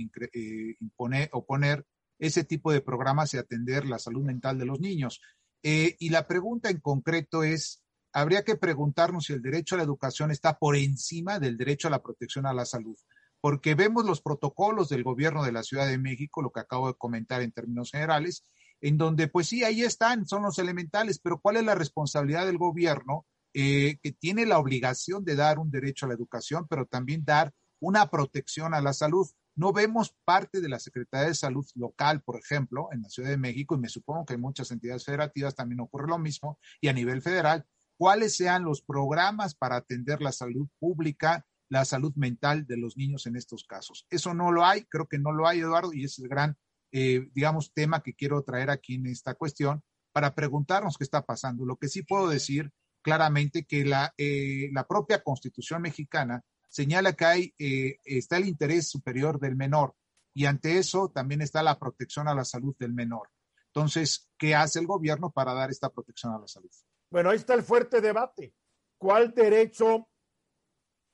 [0.80, 1.86] imponer o poner
[2.20, 5.22] ese tipo de programas y atender la salud mental de los niños?
[5.64, 9.84] Eh, y la pregunta en concreto es, habría que preguntarnos si el derecho a la
[9.84, 12.98] educación está por encima del derecho a la protección a la salud,
[13.42, 16.98] porque vemos los protocolos del gobierno de la Ciudad de México, lo que acabo de
[16.98, 18.46] comentar en términos generales,
[18.82, 22.58] en donde pues sí, ahí están, son los elementales, pero ¿cuál es la responsabilidad del
[22.58, 23.26] gobierno?
[23.58, 27.54] Eh, que tiene la obligación de dar un derecho a la educación, pero también dar
[27.80, 29.28] una protección a la salud.
[29.56, 33.38] No vemos parte de la Secretaría de Salud local, por ejemplo, en la Ciudad de
[33.38, 36.94] México, y me supongo que en muchas entidades federativas también ocurre lo mismo, y a
[36.94, 37.66] nivel federal,
[37.98, 43.26] cuáles sean los programas para atender la salud pública, la salud mental de los niños
[43.26, 44.06] en estos casos.
[44.10, 46.58] Eso no lo hay, creo que no lo hay, Eduardo, y es el gran,
[46.98, 51.66] eh, digamos, tema que quiero traer aquí en esta cuestión para preguntarnos qué está pasando.
[51.66, 57.26] Lo que sí puedo decir claramente que la, eh, la propia Constitución mexicana señala que
[57.26, 59.94] hay, eh, está el interés superior del menor
[60.34, 63.30] y ante eso también está la protección a la salud del menor.
[63.68, 66.72] Entonces, ¿qué hace el gobierno para dar esta protección a la salud?
[67.12, 68.54] Bueno, ahí está el fuerte debate.
[68.98, 70.08] ¿Cuál derecho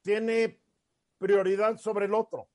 [0.03, 0.61] tiene
[1.17, 2.49] prioridad sobre el otro?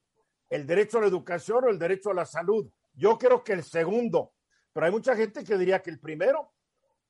[0.49, 2.71] ¿El derecho a la educación o el derecho a la salud?
[2.97, 4.35] Yo creo que el segundo,
[4.73, 6.53] pero hay mucha gente que diría que el primero.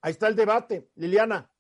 [0.02, 0.90] Ahí está el debate.
[0.96, 1.50] Liliana.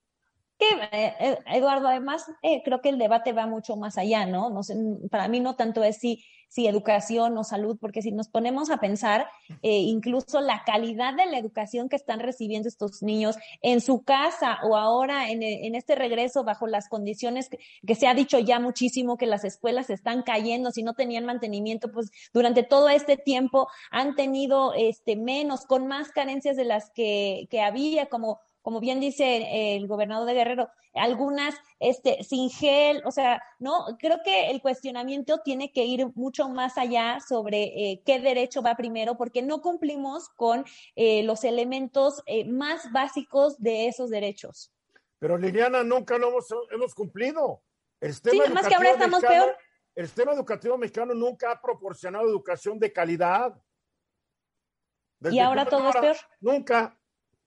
[0.58, 4.48] Que, eh, eh, Eduardo, además, eh, creo que el debate va mucho más allá, ¿no?
[4.48, 4.74] no sé,
[5.10, 8.78] para mí no tanto es si, si educación o salud, porque si nos ponemos a
[8.78, 9.28] pensar,
[9.62, 14.76] incluso la calidad de la educación que están recibiendo estos niños en su casa o
[14.76, 19.18] ahora en, en este regreso bajo las condiciones que, que, se ha dicho ya muchísimo
[19.18, 24.14] que las escuelas están cayendo, si no tenían mantenimiento, pues durante todo este tiempo han
[24.14, 29.76] tenido este menos, con más carencias de las que, que había, como como bien dice
[29.76, 35.38] el gobernador de Guerrero, algunas este, sin gel, o sea, no, creo que el cuestionamiento
[35.44, 40.30] tiene que ir mucho más allá sobre eh, qué derecho va primero, porque no cumplimos
[40.30, 40.64] con
[40.96, 44.72] eh, los elementos eh, más básicos de esos derechos.
[45.20, 47.62] Pero Liliana, nunca lo hemos, hemos cumplido.
[48.00, 49.56] El sistema sí, más que ahora estamos peor.
[49.94, 53.54] El sistema educativo mexicano nunca ha proporcionado educación de calidad.
[55.20, 56.16] Desde y ahora todo es peor.
[56.40, 56.98] Nunca.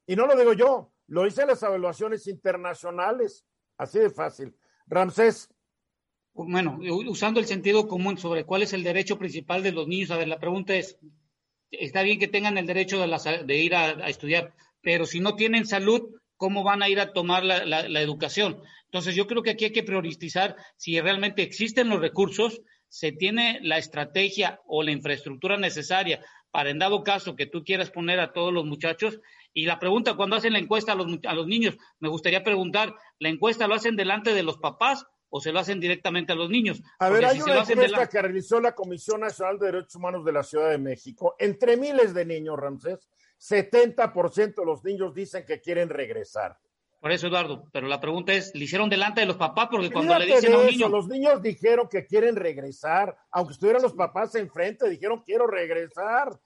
[0.08, 3.45] Y no lo digo yo, lo hice en las evaluaciones internacionales,
[3.78, 4.56] así de fácil.
[4.88, 5.50] Ramsés.
[6.34, 10.17] Bueno, usando el sentido común sobre cuál es el derecho principal de los niños, a
[10.17, 10.98] ver, la pregunta es,
[11.72, 16.15] está bien que tengan el derecho de, ir a, estudiar, pero si no tienen salud,
[16.38, 18.62] ¿cómo van a ir a tomar la, la educación?
[18.86, 23.60] Entonces, yo creo que aquí hay que priorizar si realmente existen los recursos, se tiene
[23.62, 28.34] la estrategia o la infraestructura necesaria para, en dado caso, que tú quieras poner a
[28.34, 29.19] todos los muchachos,
[29.60, 32.95] y la pregunta, cuando hacen la encuesta a los, a los niños, me gustaría preguntar,
[33.19, 36.50] ¿la encuesta lo hacen delante de los papás o se lo hacen directamente a los
[36.50, 36.82] niños?
[36.98, 40.43] A ver, hay una encuesta que realizó la Comisión Nacional de Derechos Humanos de la
[40.43, 41.36] Ciudad de México.
[41.39, 46.58] Entre miles de niños, Ramsés, 70% de los niños dicen que quieren regresar.
[47.02, 49.67] Por eso, Eduardo, pero la pregunta es, ¿le hicieron delante de los papás?
[49.69, 50.88] Porque cuando le dicen a un niño...
[50.88, 56.39] Los niños dijeron que quieren regresar, aunque estuvieran los papás enfrente, dijeron quiero regresar.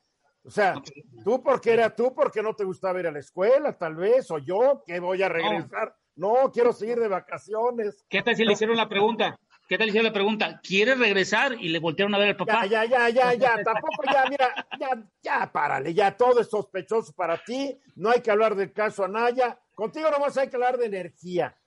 [0.46, 0.76] O sea,
[1.24, 4.40] tú porque era tú porque no te gustaba ir a la escuela, tal vez, o
[4.40, 5.96] yo que voy a regresar.
[6.16, 8.06] No, quiero seguir de vacaciones.
[8.10, 9.40] ¿Qué tal si le hicieron la pregunta?
[9.68, 10.60] ¿Qué tal hicieron la pregunta?
[10.62, 11.54] ¿Quieres regresar?
[11.60, 12.66] Y le voltearon a ver al papá.
[12.66, 13.64] Ya, ya, ya, ya, ya.
[13.64, 14.90] Tampoco ya, mira, ya,
[15.22, 17.80] ya, párale, ya todo es sospechoso para ti.
[17.96, 19.58] No hay que hablar del caso Anaya.
[19.74, 21.58] Contigo nomás hay que hablar de energía.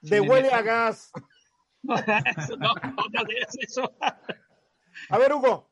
[0.00, 1.12] De huele a gas.
[1.82, 1.94] no,
[2.58, 2.74] no,
[3.12, 3.22] no
[3.60, 3.90] eso.
[5.08, 5.70] A ver, Hugo.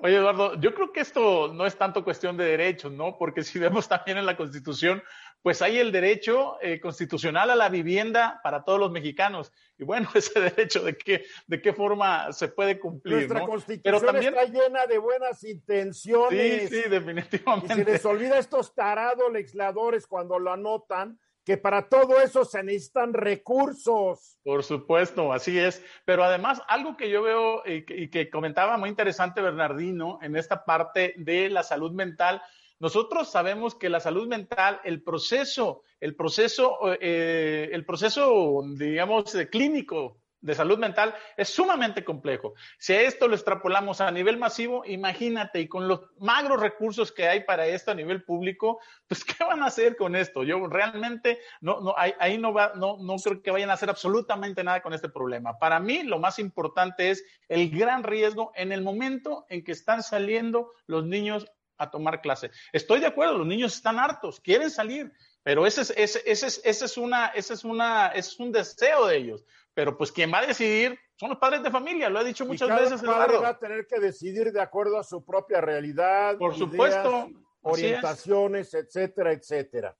[0.00, 3.18] Oye, Eduardo, yo creo que esto no es tanto cuestión de derechos, ¿no?
[3.18, 5.02] Porque si vemos también en la Constitución,
[5.42, 9.52] pues hay el derecho eh, constitucional a la vivienda para todos los mexicanos.
[9.76, 13.16] Y bueno, ese derecho de qué, de qué forma se puede cumplir.
[13.16, 14.34] Nuestra Constitución Pero también...
[14.34, 16.70] está llena de buenas intenciones.
[16.70, 17.72] Sí, sí, definitivamente.
[17.72, 22.62] Y se les olvida estos tarados legisladores cuando lo anotan que para todo eso se
[22.62, 24.36] necesitan recursos.
[24.44, 25.82] Por supuesto, así es.
[26.04, 30.36] Pero además, algo que yo veo y que, y que, comentaba muy interesante Bernardino en
[30.36, 32.42] esta parte de la salud mental,
[32.80, 40.18] nosotros sabemos que la salud mental, el proceso, el proceso, eh, el proceso, digamos, clínico
[40.40, 42.54] de salud mental es sumamente complejo.
[42.78, 47.44] Si esto lo extrapolamos a nivel masivo, imagínate, y con los magros recursos que hay
[47.44, 50.44] para esto a nivel público, pues ¿qué van a hacer con esto?
[50.44, 54.62] Yo realmente no, no, ahí, no, va, no, no creo que vayan a hacer absolutamente
[54.62, 55.58] nada con este problema.
[55.58, 60.02] Para mí, lo más importante es el gran riesgo en el momento en que están
[60.02, 61.46] saliendo los niños
[61.78, 62.50] a tomar clase.
[62.72, 65.12] Estoy de acuerdo, los niños están hartos, quieren salir,
[65.48, 68.52] pero ese es, ese, ese es, ese es, una, ese es, una, ese es un
[68.52, 69.46] deseo de ellos.
[69.72, 72.68] Pero pues quien va a decidir son los padres de familia, lo he dicho muchas
[72.68, 73.00] veces.
[73.00, 76.36] Padre va a tener que decidir de acuerdo a su propia realidad.
[76.36, 77.30] Por supuesto.
[77.62, 79.96] Orientaciones, etcétera, etcétera.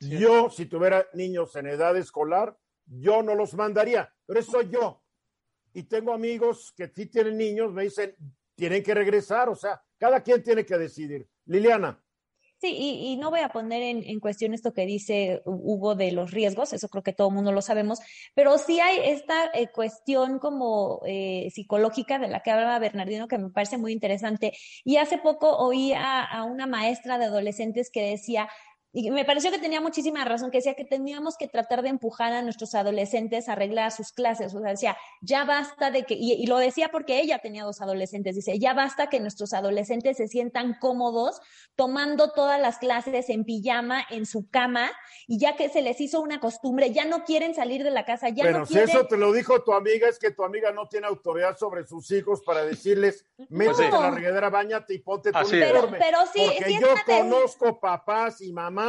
[0.00, 5.04] Yo, si tuviera niños en edad escolar, yo no los mandaría, pero eso soy yo.
[5.72, 8.16] Y tengo amigos que sí tienen niños, me dicen,
[8.56, 11.28] tienen que regresar, o sea, cada quien tiene que decidir.
[11.44, 12.02] Liliana.
[12.60, 16.74] Sí, y, no voy a poner en, cuestión esto que dice Hugo de los riesgos,
[16.74, 18.00] eso creo que todo el mundo lo sabemos,
[18.34, 23.38] pero sí hay esta eh, cuestión como eh, psicológica de la que hablaba Bernardino que
[23.38, 24.52] me parece muy interesante.
[24.84, 28.50] Y hace poco oí a una maestra de adolescentes que decía,
[28.92, 32.32] y me pareció que tenía muchísima razón, que decía que teníamos que tratar de empujar
[32.32, 34.52] a nuestros adolescentes a arreglar sus clases.
[34.52, 38.34] O sea, decía, ya basta de que, y, lo decía porque ella tenía dos adolescentes,
[38.34, 41.40] dice, ya basta que nuestros adolescentes se sientan cómodos
[41.76, 44.90] tomando todas las clases en pijama, en su cama,
[45.28, 48.28] y ya que se les hizo una costumbre, ya no quieren salir de la casa,
[48.30, 50.88] ya Pero no si eso te lo dijo tu amiga, es que tu amiga no
[50.88, 55.38] tiene autoridad sobre sus hijos para decirles, métete en la regadera, bañate y ponte tu
[55.38, 55.98] uniforme.
[55.98, 58.79] Pero, sí, porque yo conozco papás y mamás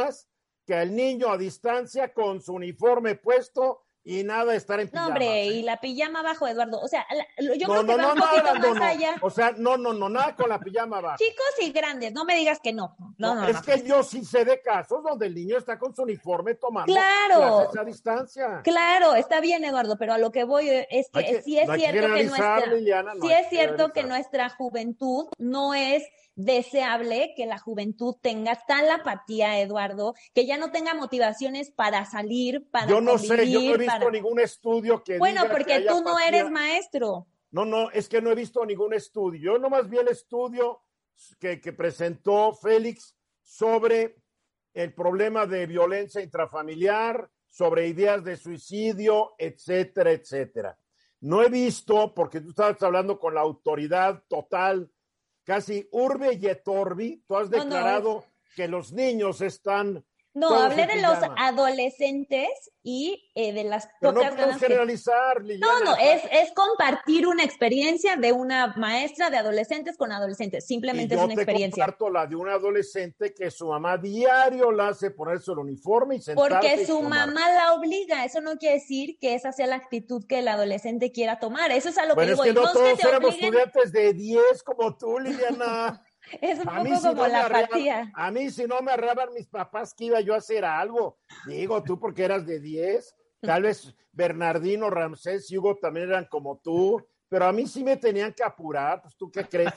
[0.66, 5.06] que el niño a distancia con su uniforme puesto y nada estar en pijama.
[5.06, 6.80] No, hombre, y la pijama abajo, Eduardo.
[6.80, 7.06] O sea,
[7.38, 9.14] yo creo que va un poquito más allá.
[9.20, 11.16] O sea, no, no, no, nada con la pijama abajo.
[11.18, 12.96] Chicos y grandes, no me digas que no.
[13.18, 16.02] No, no, es que yo sí sé de casos donde el niño está con su
[16.02, 18.60] uniforme tomando claro, a distancia.
[18.64, 22.24] Claro, está bien, Eduardo, pero a lo que voy es que, sí es cierto que
[22.24, 22.64] nuestra,
[23.20, 26.02] sí es cierto que nuestra juventud no es
[26.34, 32.68] deseable que la juventud tenga tal apatía, Eduardo, que ya no tenga motivaciones para salir,
[32.70, 36.18] para Yo no sé, yo no he visto ningún estudio que Bueno, porque tú no
[36.18, 37.26] eres maestro.
[37.50, 39.52] No, no, es que no he visto ningún estudio.
[39.52, 40.82] Yo nomás vi el estudio
[41.38, 44.16] que, que presentó Félix sobre
[44.72, 50.78] el problema de violencia intrafamiliar, sobre ideas de suicidio, etcétera, etcétera.
[51.20, 54.90] No he visto, porque tú estabas hablando con la autoridad total
[55.44, 58.24] casi urbe y etorbi, tú has declarado
[58.54, 62.48] que los niños están no, hablé de los adolescentes
[62.82, 68.32] y eh, de las Pero no generalizar, No, no, es, es compartir una experiencia de
[68.32, 70.66] una maestra de adolescentes con adolescentes.
[70.66, 71.84] Simplemente es una experiencia.
[71.84, 76.16] Yo comparto la de un adolescente que su mamá diario la hace ponerse el uniforme
[76.16, 78.24] y sentarse Porque su mamá la obliga.
[78.24, 81.70] Eso no quiere decir que esa sea la actitud que el adolescente quiera tomar.
[81.72, 82.42] Eso es a lo que digo.
[82.42, 86.02] Es que no, todos éramos estudiantes de 10 como tú, Liliana.
[86.40, 88.10] Es un poco como la apatía.
[88.14, 91.18] A mí, si no me arraban mis papás, que iba yo a hacer algo?
[91.46, 96.58] Digo, tú porque eras de 10, tal vez Bernardino, Ramsés y Hugo también eran como
[96.58, 99.72] tú, pero a mí sí me tenían que apurar, pues tú qué crees.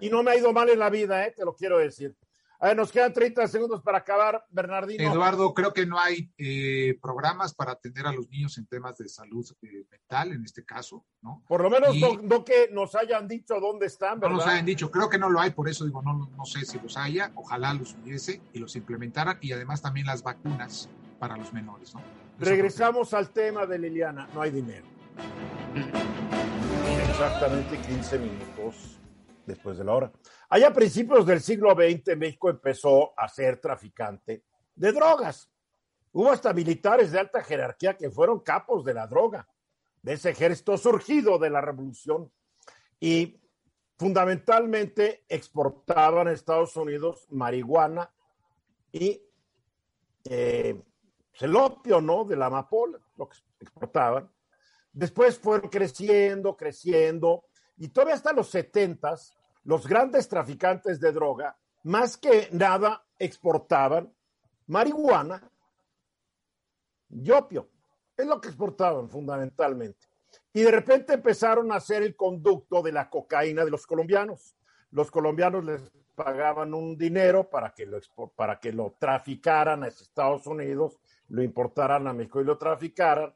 [0.00, 1.30] Y no me ha ido mal en la vida, ¿eh?
[1.30, 2.16] te lo quiero decir.
[2.62, 5.02] A ver, nos quedan 30 segundos para acabar, Bernardino.
[5.02, 9.08] Eduardo, creo que no hay eh, programas para atender a los niños en temas de
[9.08, 11.42] salud eh, mental, en este caso, ¿no?
[11.48, 14.36] Por lo menos no, que nos hayan dicho dónde están, ¿verdad?
[14.36, 16.64] No nos hayan dicho, creo que no lo hay, por eso digo, no, no sé
[16.64, 21.36] si los haya, ojalá los hubiese y los implementaran, y además también las vacunas para
[21.36, 22.00] los menores, ¿no?
[22.38, 24.86] Regresamos al tema de Liliana, no hay dinero.
[27.10, 29.00] Exactamente 15 minutos
[29.46, 30.12] después de la hora.
[30.52, 35.50] Allá a principios del siglo XX, México empezó a ser traficante de drogas.
[36.12, 39.48] Hubo hasta militares de alta jerarquía que fueron capos de la droga,
[40.02, 42.30] de ese ejército surgido de la revolución.
[43.00, 43.40] Y
[43.96, 48.12] fundamentalmente exportaban a Estados Unidos marihuana
[48.92, 49.22] y
[50.24, 50.78] eh,
[51.40, 52.24] el opio, ¿no?
[52.26, 54.30] De la amapola, lo que exportaban.
[54.92, 57.46] Después fueron creciendo, creciendo,
[57.78, 59.34] y todavía hasta los setentas,
[59.64, 64.12] los grandes traficantes de droga, más que nada, exportaban
[64.66, 65.50] marihuana
[67.10, 67.68] y opio.
[68.16, 70.06] Es lo que exportaban fundamentalmente.
[70.52, 74.56] Y de repente empezaron a hacer el conducto de la cocaína de los colombianos.
[74.90, 75.80] Los colombianos les
[76.14, 77.98] pagaban un dinero para que lo,
[78.36, 80.98] para que lo traficaran a Estados Unidos,
[81.28, 83.34] lo importaran a México y lo traficaran.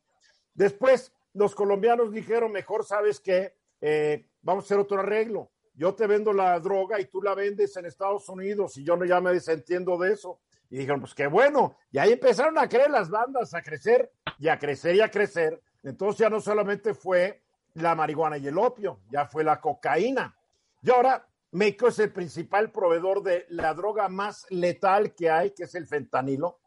[0.52, 5.50] Después, los colombianos dijeron, mejor sabes que eh, vamos a hacer otro arreglo.
[5.76, 9.04] Yo te vendo la droga y tú la vendes en Estados Unidos y yo no
[9.04, 10.40] ya me desentiendo de eso.
[10.70, 11.76] Y dijeron, pues qué bueno.
[11.92, 15.60] Y ahí empezaron a creer las bandas, a crecer y a crecer y a crecer.
[15.82, 17.42] Entonces ya no solamente fue
[17.74, 20.34] la marihuana y el opio, ya fue la cocaína.
[20.82, 25.64] Y ahora México es el principal proveedor de la droga más letal que hay, que
[25.64, 26.58] es el fentanilo,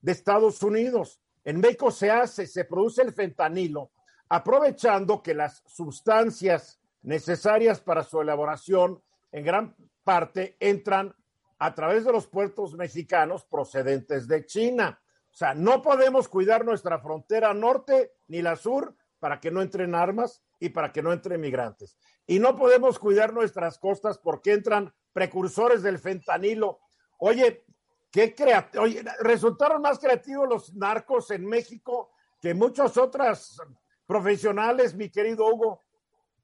[0.00, 1.20] de Estados Unidos.
[1.44, 3.90] En México se hace, se produce el fentanilo,
[4.28, 11.14] aprovechando que las sustancias necesarias para su elaboración en gran parte entran
[11.58, 15.00] a través de los puertos mexicanos procedentes de China.
[15.30, 19.94] O sea, no podemos cuidar nuestra frontera norte ni la sur para que no entren
[19.94, 21.96] armas y para que no entren migrantes.
[22.26, 26.80] Y no podemos cuidar nuestras costas porque entran precursores del fentanilo.
[27.18, 27.64] Oye,
[28.10, 28.84] qué creativo.
[29.20, 32.10] resultaron más creativos los narcos en México
[32.40, 33.62] que muchos otros
[34.04, 35.80] profesionales, mi querido Hugo.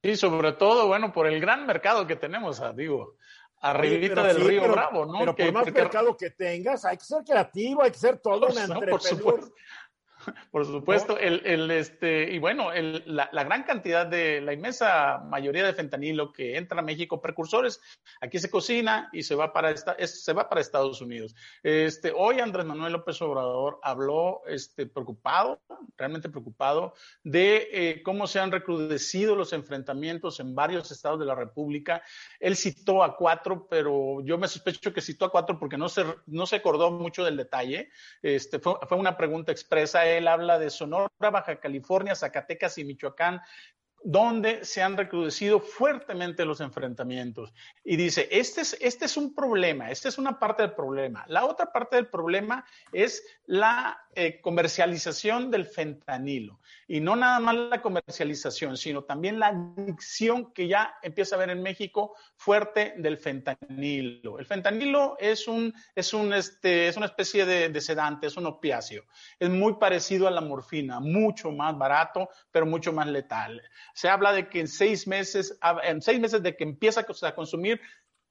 [0.02, 3.16] Y sobre todo, bueno, por el gran mercado que tenemos, ah, digo,
[3.60, 5.18] arribita del río Bravo, ¿no?
[5.18, 8.68] Pero por más mercado que tengas, hay que ser creativo, hay que ser todo un
[8.68, 9.52] no, Por supuesto,
[11.18, 15.74] el, el, este, y bueno, el, la, la, gran cantidad de, la inmensa mayoría de
[15.74, 17.80] fentanilo que entra a México, precursores,
[18.20, 21.34] aquí se cocina y se va para, esta, es, se va para Estados Unidos.
[21.62, 25.60] Este, hoy Andrés Manuel López Obrador habló este, preocupado,
[25.96, 31.34] realmente preocupado, de eh, cómo se han recrudecido los enfrentamientos en varios estados de la
[31.34, 32.02] República.
[32.40, 36.04] Él citó a cuatro, pero yo me sospecho que citó a cuatro porque no se,
[36.26, 37.90] no se acordó mucho del detalle.
[38.22, 43.40] Este, fue, fue una pregunta expresa él habla de Sonora, Baja California, Zacatecas y Michoacán,
[44.02, 47.52] donde se han recrudecido fuertemente los enfrentamientos.
[47.84, 51.24] Y dice, este es, este es un problema, esta es una parte del problema.
[51.28, 56.60] La otra parte del problema es la eh, comercialización del fentanilo.
[56.86, 61.50] Y no nada más la comercialización, sino también la adicción que ya empieza a haber
[61.50, 64.38] en México fuerte del fentanilo.
[64.38, 68.46] El fentanilo es, un, es, un, este, es una especie de, de sedante, es un
[68.46, 69.04] opiáceo.
[69.38, 73.62] Es muy parecido a la morfina, mucho más barato, pero mucho más letal.
[73.98, 77.80] Se habla de que en seis meses, en seis meses de que empieza a consumir,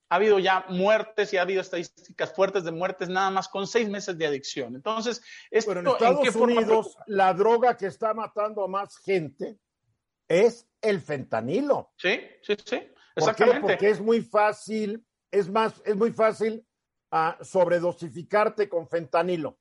[0.08, 3.90] ha habido ya muertes y ha habido estadísticas fuertes de muertes nada más con seis
[3.90, 4.76] meses de adicción.
[4.76, 9.60] Entonces, esto, en Estados Unidos, la droga que está matando a más gente
[10.30, 11.92] es el fentanilo.
[11.98, 13.60] Sí, sí, sí, exactamente.
[13.60, 16.66] Porque es muy fácil, es más, es muy fácil
[17.12, 19.60] uh, sobredosificarte con fentanilo.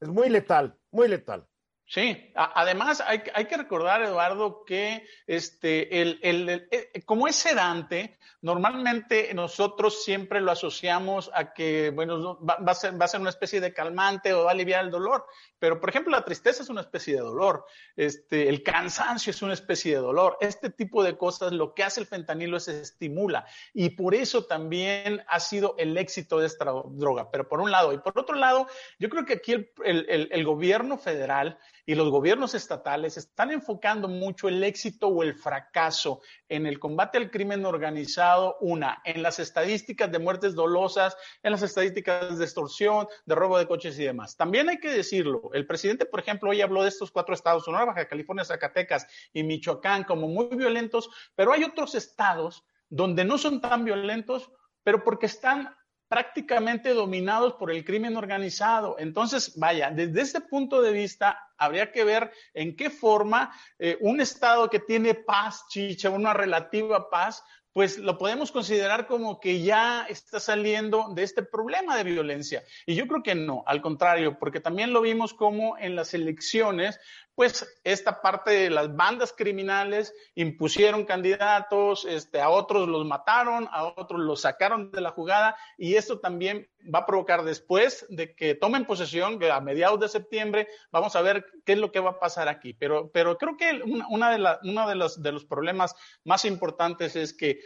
[0.00, 1.46] Es muy letal, muy letal.
[1.86, 8.18] Sí, además hay, hay, que recordar, Eduardo, que este, el, el, eh, como es sedante,
[8.40, 13.20] normalmente nosotros siempre lo asociamos a que, bueno, va, va, a ser, va a ser
[13.20, 15.26] una especie de calmante o va a aliviar el dolor.
[15.58, 17.64] Pero, por ejemplo, la tristeza es una especie de dolor,
[17.96, 20.36] este, el cansancio es una especie de dolor.
[20.40, 23.46] Este tipo de cosas, lo que hace el fentanilo es estimula.
[23.72, 27.30] Y por eso también ha sido el éxito de esta droga.
[27.30, 27.94] Pero por un lado.
[27.94, 28.66] Y por otro lado,
[28.98, 29.54] yo creo que aquí
[29.84, 36.20] el, gobierno federal y los gobiernos estatales están enfocando mucho el éxito o el fracaso
[36.48, 41.62] en el combate al crimen organizado, una, en las estadísticas de muertes dolosas, en las
[41.62, 44.36] estadísticas de extorsión, de robo de coches y demás.
[44.36, 47.84] También hay que decirlo, el presidente, por ejemplo, hoy habló de estos cuatro estados, Sonora,
[47.84, 53.60] Baja California, Zacatecas y Michoacán, como muy violentos, pero hay otros estados donde no son
[53.60, 54.50] tan violentos,
[54.82, 55.74] pero porque están
[56.08, 58.96] prácticamente dominados por el crimen organizado.
[58.98, 64.20] Entonces, vaya, desde este punto de vista, habría que ver en qué forma eh, un
[64.20, 67.42] Estado que tiene paz, chicha, una relativa paz,
[67.74, 72.62] pues lo podemos considerar como que ya está saliendo de este problema de violencia.
[72.86, 77.00] Y yo creo que no, al contrario, porque también lo vimos como en las elecciones,
[77.34, 83.84] pues esta parte de las bandas criminales impusieron candidatos, este, a otros los mataron, a
[83.84, 88.54] otros los sacaron de la jugada y esto también va a provocar después de que
[88.54, 92.10] tomen posesión, que a mediados de septiembre vamos a ver qué es lo que va
[92.10, 92.74] a pasar aquí.
[92.74, 97.16] Pero, pero creo que una, una de, uno de, los, de los problemas más importantes
[97.16, 97.60] es que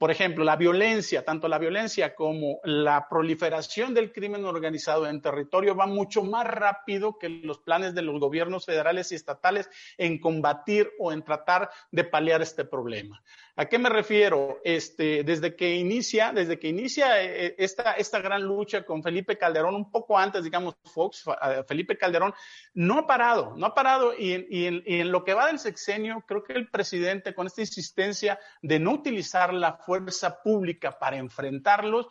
[0.00, 5.76] por ejemplo, la violencia, tanto la violencia como la proliferación del crimen organizado en territorio
[5.76, 10.90] va mucho más rápido que los planes de los gobiernos federales y estatales en combatir
[10.98, 13.22] o en tratar de paliar este problema.
[13.60, 14.58] ¿A qué me refiero?
[14.64, 19.74] Este, desde que inicia, desde que inicia eh, esta, esta gran lucha con Felipe Calderón,
[19.74, 21.26] un poco antes, digamos, Fox,
[21.68, 22.32] Felipe Calderón,
[22.72, 25.48] no ha parado, no ha parado y en, y, en, y en, lo que va
[25.48, 30.98] del sexenio, creo que el presidente con esta insistencia de no utilizar la fuerza pública
[30.98, 32.08] para enfrentarlos,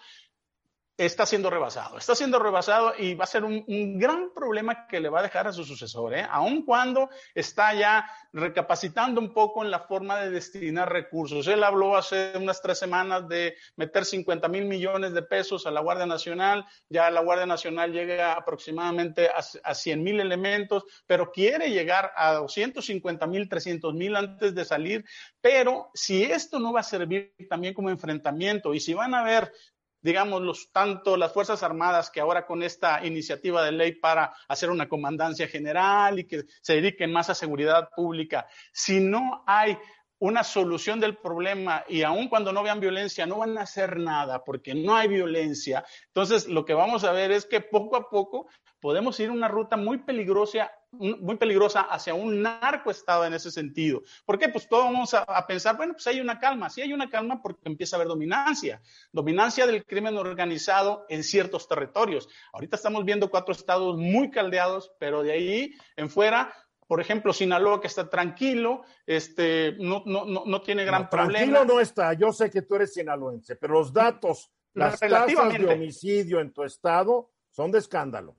[1.05, 3.63] está siendo rebasado, está siendo rebasado y va a ser un,
[3.97, 6.27] gran problema que le va a dejar a su sucesor, ¿eh?
[6.29, 11.47] aun cuando está ya recapacitando un poco en la forma de destinar recursos.
[11.47, 15.79] Él habló hace unas tres semanas de meter 50 mil millones de pesos a la
[15.79, 21.69] Guardia Nacional, ya la Guardia Nacional llega aproximadamente a, a 100 mil elementos, pero quiere
[21.69, 25.05] llegar a 250 mil, 300 mil antes de salir,
[25.39, 29.53] pero si esto no va a servir también como enfrentamiento y si van a haber
[30.01, 34.69] digamos, los, tanto las Fuerzas Armadas que ahora con esta iniciativa de ley para hacer
[34.69, 39.77] una comandancia general y que se dediquen más a seguridad pública, si no hay
[40.19, 44.43] una solución del problema y aun cuando no vean violencia no van a hacer nada
[44.43, 48.47] porque no hay violencia, entonces lo que vamos a ver es que poco a poco
[48.81, 54.01] podemos ir una ruta muy peligrosa, muy peligrosa hacia un narcoestado en ese sentido.
[54.25, 54.49] ¿Por qué?
[54.49, 56.69] Pues todos vamos a, a, pensar, bueno, pues hay una calma.
[56.69, 58.81] Sí hay una calma porque empieza a haber dominancia.
[59.11, 62.27] Dominancia del crimen organizado en ciertos territorios.
[62.53, 66.53] Ahorita estamos viendo cuatro estados muy caldeados, pero de ahí en fuera
[66.87, 71.37] Por ejemplo, Sinaloa que está tranquilo, este, no, no, no, no tiene gran No, problema.
[71.37, 72.13] Tranquilo no está.
[72.13, 76.63] Yo sé que tú eres sinaloense, pero los datos, las tasas de homicidio en tu
[76.63, 78.38] estado son de escándalo.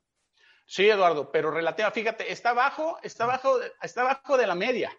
[0.70, 4.96] Sí, Eduardo, pero relativa, fíjate, está bajo, está bajo, está bajo de la media.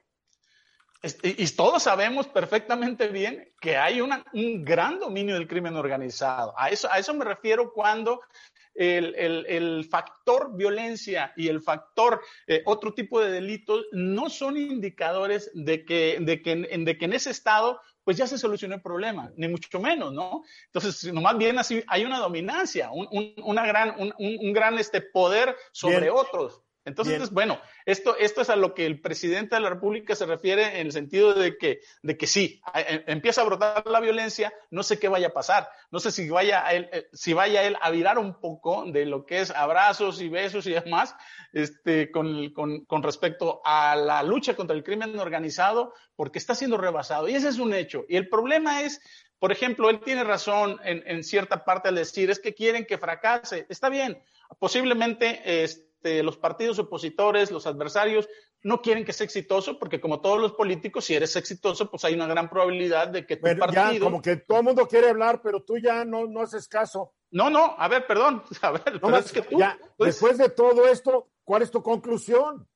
[1.24, 6.54] Y, todos sabemos perfectamente bien que hay un gran dominio del crimen organizado.
[6.58, 8.20] A eso, me refiero cuando
[8.76, 15.86] el, factor violencia y el factor eh, otro tipo de delitos no son indicadores de
[15.86, 19.48] que, de, que, de que en ese estado pues ya se solucionó el problema, ni
[19.48, 20.44] mucho menos, ¿no?
[20.68, 25.56] Entonces, nomás bien así hay una dominancia, un, un- una gran, un, gran este, poder
[25.72, 26.14] sobre Bien.
[26.16, 26.62] otros.
[26.84, 27.30] Entonces, Bien.
[27.34, 30.88] bueno, esto, esto es a lo que el presidente de la República se refiere en
[30.88, 34.82] el sentido de que, de que sí, a- em- empieza a brotar la violencia, no
[34.82, 37.78] sé qué vaya a pasar, no sé si vaya a él, eh, si vaya él
[37.82, 41.16] a virar un poco de lo que es abrazos y besos y demás,
[41.54, 46.78] este, con, con, con respecto a la lucha contra el crimen organizado, porque está siendo
[46.78, 47.28] rebasado.
[47.30, 48.06] Y ese es un hecho.
[48.10, 49.02] Y el problema es,
[49.38, 52.98] por ejemplo, él tiene razón en, en cierta parte al decir, es que quieren que
[52.98, 53.66] fracase.
[53.70, 54.22] Está bien,
[54.60, 58.28] posiblemente este, los partidos opositores, los adversarios,
[58.64, 62.14] no quieren que sea exitoso, porque como todos los políticos, si eres exitoso, pues hay
[62.14, 64.06] una gran probabilidad de que tu Pero ya partido...
[64.06, 67.14] como que todo el mundo quiere hablar, pero tú ya no, no haces caso.
[67.32, 69.58] No, no, a ver, perdón, a ver, No pero más- es que tú...
[69.58, 72.68] ya, pues, después de todo esto, ¿cuál es tu conclusión?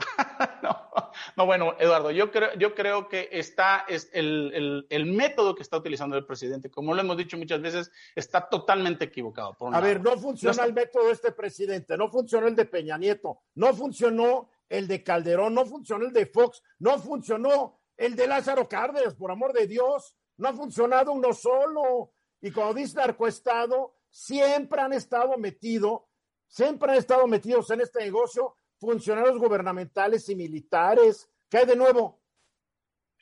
[0.62, 0.90] no,
[1.36, 5.62] no, bueno, Eduardo, yo creo, yo creo que está, es el, el, el método que
[5.62, 9.54] está utilizando el presidente, como lo hemos dicho muchas veces, está totalmente equivocado.
[9.54, 9.84] Por A lado.
[9.84, 12.96] ver, no funciona No está- el método de este presidente, no funcionó el de Peña
[12.98, 18.26] Nieto, no funcionó el de Calderón, no funcionó el de Fox, no funcionó el de
[18.26, 22.12] Lázaro Cárdenas, por amor de Dios, no ha funcionado uno solo.
[22.40, 26.02] Y como dice Narcoestado, siempre han estado metidos,
[26.46, 31.28] siempre han estado metidos en este negocio funcionarios gubernamentales y militares.
[31.48, 32.20] ¿Qué hay de nuevo?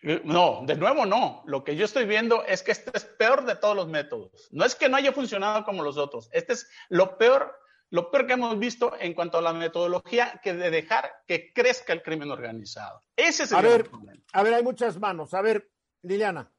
[0.02, 1.42] Eh, No, de nuevo no.
[1.46, 4.48] Lo que yo estoy viendo es que este es peor de todos los métodos.
[4.52, 6.30] No es que no haya funcionado como los otros.
[6.32, 7.52] Este es lo peor,
[7.90, 11.92] lo peor que hemos visto en cuanto a la metodología que de dejar que crezca
[11.92, 13.00] el crimen organizado.
[13.16, 14.22] Ese es el A gran ver, problema.
[14.32, 15.34] a ver, hay muchas manos.
[15.34, 15.68] A ver,
[16.02, 16.52] Liliana.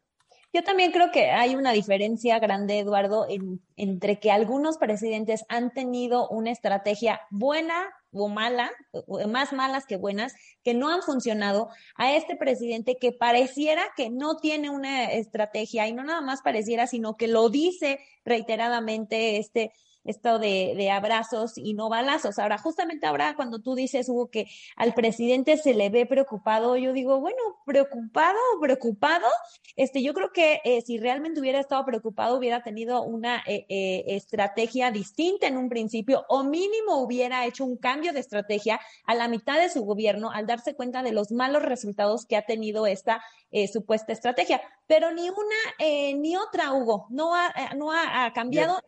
[0.52, 5.72] Yo también creo que hay una diferencia grande, Eduardo, en- entre que algunos presidentes han
[5.72, 10.34] tenido una estrategia buena o mala, o- más malas que buenas,
[10.64, 15.94] que no han funcionado, a este presidente que pareciera que no tiene una estrategia y
[15.94, 19.72] no nada más pareciera, sino que lo dice reiteradamente este
[20.04, 22.40] esto de, de abrazos y no balazos.
[22.40, 26.94] Ahora, justamente ahora cuando tú dices, Hugo, que al presidente se le ve preocupado, yo
[26.94, 29.28] digo, bueno, preocupado preocupado,
[29.76, 34.04] este, yo creo que eh, si realmente hubiera estado preocupado, hubiera tenido una eh, eh,
[34.08, 39.28] estrategia distinta en un principio, o mínimo hubiera hecho un cambio de estrategia a la
[39.28, 43.24] mitad de su gobierno al darse cuenta de los malos resultados que ha tenido esta
[43.72, 44.62] supuesta estrategia.
[44.86, 48.80] Pero ni una ni otra, Hugo, no ha, no ha cambiado.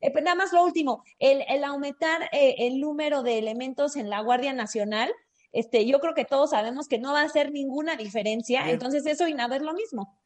[0.00, 4.08] Eh, pero nada más lo último, el, el aumentar eh, el número de elementos en
[4.08, 5.12] la Guardia Nacional,
[5.52, 8.74] este, yo creo que todos sabemos que no va a hacer ninguna diferencia, Bien.
[8.74, 10.18] entonces eso y nada es lo mismo.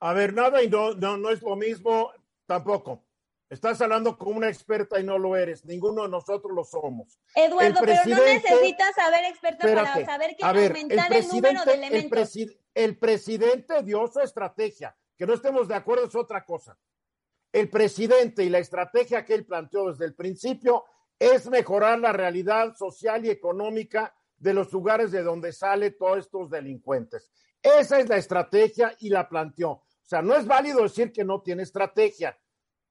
[0.00, 2.10] A ver, nada y no, no, no es lo mismo
[2.46, 3.04] tampoco.
[3.48, 5.64] Estás hablando con una experta y no lo eres.
[5.66, 7.18] Ninguno de nosotros lo somos.
[7.34, 11.84] Eduardo, pero no necesitas saber experta para saber que ver, aumentar el, número de el,
[11.84, 12.18] elementos.
[12.18, 14.96] presi- el presidente dio su estrategia.
[15.18, 16.78] Que no estemos de acuerdo es otra cosa.
[17.52, 20.84] El presidente y la estrategia que él planteó desde el principio
[21.18, 26.50] es mejorar la realidad social y económica de los lugares de donde salen todos estos
[26.50, 27.30] delincuentes.
[27.62, 29.70] Esa es la estrategia y la planteó.
[29.70, 32.36] O sea, no es válido decir que no tiene estrategia.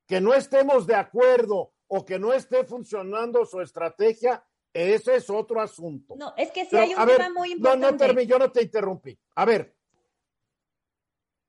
[0.07, 4.43] Que no estemos de acuerdo o que no esté funcionando su estrategia,
[4.74, 6.16] ese es otro asunto.
[6.18, 8.05] No, es que Pero, hay un ver, tema muy No, no importante.
[8.07, 9.20] termi- yo no te interrumpí.
[9.36, 9.76] A ver,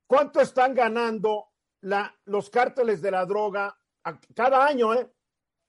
[0.06, 1.51] ¿cuánto están ganando
[1.82, 3.78] la, los cárteles de la droga
[4.34, 4.94] cada año?
[4.94, 5.10] Eh?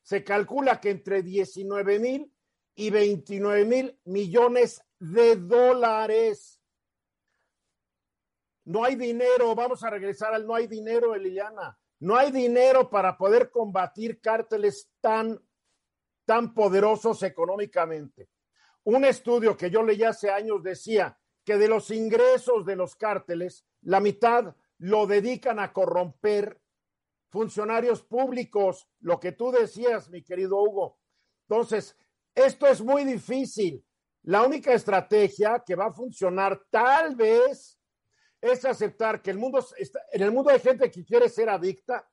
[0.01, 2.33] Se calcula que entre 19 mil
[2.75, 6.59] y 29 mil millones de dólares.
[8.65, 11.77] No hay dinero, vamos a regresar al no hay dinero, Liliana.
[11.99, 15.39] No hay dinero para poder combatir cárteles tan,
[16.25, 18.29] tan poderosos económicamente.
[18.83, 23.65] Un estudio que yo leí hace años decía que de los ingresos de los cárteles,
[23.81, 26.59] la mitad lo dedican a corromper
[27.29, 30.99] funcionarios públicos, lo que tú decías, mi querido Hugo.
[31.47, 31.97] Entonces,
[32.35, 33.83] esto es muy difícil.
[34.23, 37.79] La única estrategia que va a funcionar tal vez
[38.39, 42.07] es aceptar que el mundo está, en el mundo hay gente que quiere ser adicta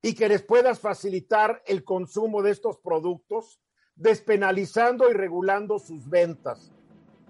[0.00, 3.60] y que les puedas facilitar el consumo de estos productos,
[3.96, 6.72] despenalizando y regulando sus ventas.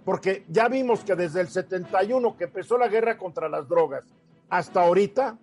[0.05, 4.05] porque ya vimos que desde el 71 que empezó la guerra contra las drogas
[4.49, 5.39] hasta ahorita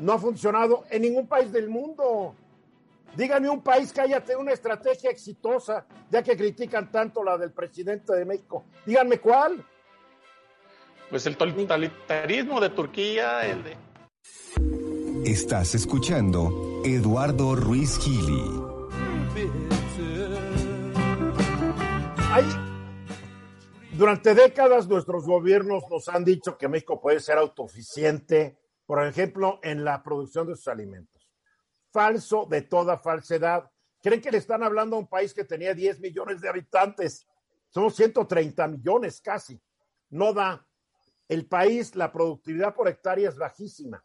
[0.00, 2.34] no ha funcionado en ningún país del mundo.
[3.16, 7.52] Díganme un país que haya tenido una estrategia exitosa, ya que critican tanto la del
[7.52, 8.64] presidente de México.
[8.84, 9.64] Díganme cuál.
[11.08, 13.76] Pues el totalitarismo de Turquía, el de...
[15.24, 18.44] Estás escuchando Eduardo Ruiz Gili.
[22.32, 22.44] Hay,
[23.96, 29.84] durante décadas nuestros gobiernos nos han dicho que México puede ser autosuficiente, por ejemplo, en
[29.84, 31.28] la producción de sus alimentos.
[31.90, 33.70] Falso de toda falsedad.
[34.02, 37.26] Creen que le están hablando a un país que tenía 10 millones de habitantes.
[37.70, 39.60] Somos 130 millones casi.
[40.10, 40.66] No da.
[41.28, 44.04] El país, la productividad por hectárea es bajísima.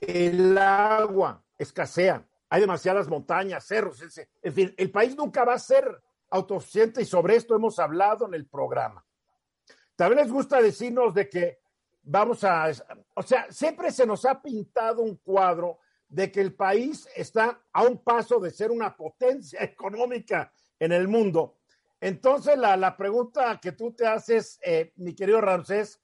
[0.00, 2.26] El agua escasea.
[2.50, 4.00] Hay demasiadas montañas, cerros.
[4.42, 8.34] En fin, el país nunca va a ser autosuficiente y sobre esto hemos hablado en
[8.34, 9.04] el programa.
[9.96, 11.58] También les gusta decirnos de que
[12.02, 12.70] vamos a,
[13.14, 17.82] o sea, siempre se nos ha pintado un cuadro de que el país está a
[17.82, 21.58] un paso de ser una potencia económica en el mundo.
[22.00, 26.00] Entonces, la, la pregunta que tú te haces, eh, mi querido Ramsés,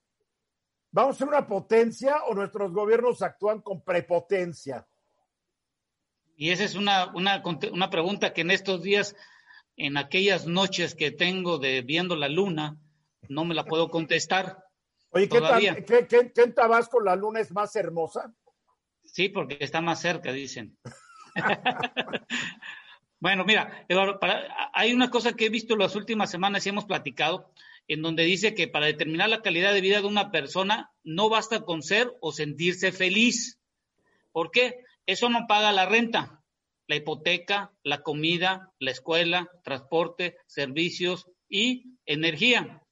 [0.90, 4.86] ¿vamos a ser una potencia o nuestros gobiernos actúan con prepotencia?
[6.36, 9.14] Y esa es una, una, una pregunta que en estos días,
[9.80, 12.76] en aquellas noches que tengo de viendo la luna,
[13.28, 14.62] no me la puedo contestar.
[15.08, 18.32] Oye, ¿qué, tal, ¿qué, qué, qué en Tabasco la luna es más hermosa?
[19.04, 20.76] Sí, porque está más cerca, dicen.
[23.20, 23.86] bueno, mira,
[24.20, 27.50] para, hay una cosa que he visto en las últimas semanas y hemos platicado,
[27.88, 31.62] en donde dice que para determinar la calidad de vida de una persona no basta
[31.62, 33.58] con ser o sentirse feliz.
[34.30, 34.84] ¿Por qué?
[35.06, 36.39] Eso no paga la renta,
[36.90, 42.82] la hipoteca, la comida, la escuela, transporte, servicios y energía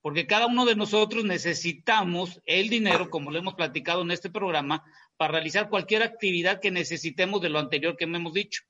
[0.00, 4.84] porque cada uno de nosotros necesitamos el dinero, como lo hemos platicado en este programa,
[5.16, 8.62] para realizar cualquier actividad que necesitemos de lo anterior que hemos dicho.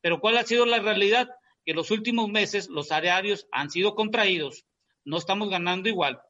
[0.00, 1.28] Pero ¿cuál ha sido la realidad?
[1.64, 4.64] Que en los últimos meses los salarios han sido contraídos,
[5.04, 6.20] no estamos ganando igual.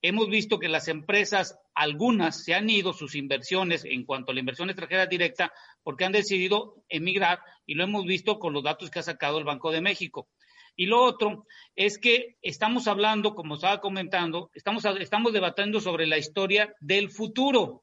[0.00, 4.40] Hemos visto que las empresas, algunas, se han ido sus inversiones en cuanto a la
[4.40, 9.00] inversión extranjera directa porque han decidido emigrar y lo hemos visto con los datos que
[9.00, 10.28] ha sacado el Banco de México.
[10.76, 11.44] Y lo otro
[11.74, 17.82] es que estamos hablando, como estaba comentando, estamos, estamos debatiendo sobre la historia del futuro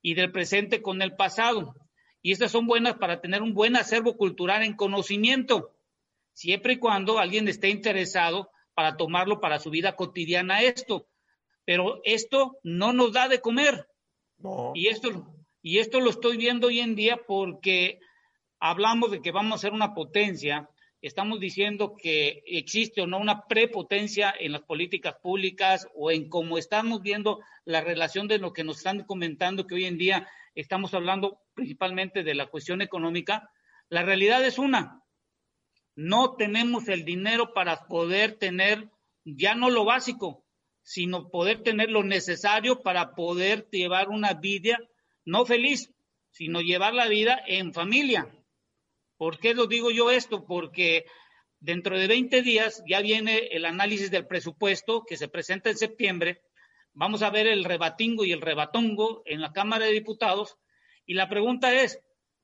[0.00, 1.74] y del presente con el pasado.
[2.22, 5.74] Y estas son buenas para tener un buen acervo cultural en conocimiento,
[6.32, 11.08] siempre y cuando alguien esté interesado para tomarlo para su vida cotidiana esto.
[11.64, 13.86] Pero esto no nos da de comer.
[14.74, 18.00] Y, esto, y esto lo estoy viendo hoy en día porque
[18.58, 20.68] hablamos de que vamos a ser una potencia
[21.02, 26.56] estamos diciendo que existe o no una prepotencia en las políticas públicas o en cómo
[26.56, 30.94] estamos viendo la relación de lo que nos están comentando, que hoy en día estamos
[30.94, 33.50] hablando principalmente de la cuestión económica,
[33.88, 35.02] la realidad es una.
[35.96, 38.88] No tenemos el dinero para poder tener
[39.24, 40.41] ya no lo básico,
[40.82, 44.78] sino poder tener lo necesario para poder llevar una vida
[45.24, 45.92] no feliz,
[46.30, 48.28] sino llevar la vida en familia
[49.22, 50.44] ¿Por qué lo digo yo esto?
[50.44, 51.06] Porque
[51.60, 56.42] dentro de 20 días ya viene el análisis del presupuesto que se presenta en septiembre.
[56.92, 60.56] Vamos a ver el rebatingo y el rebatongo en la Cámara de Diputados.
[61.06, 62.00] Y la pregunta es,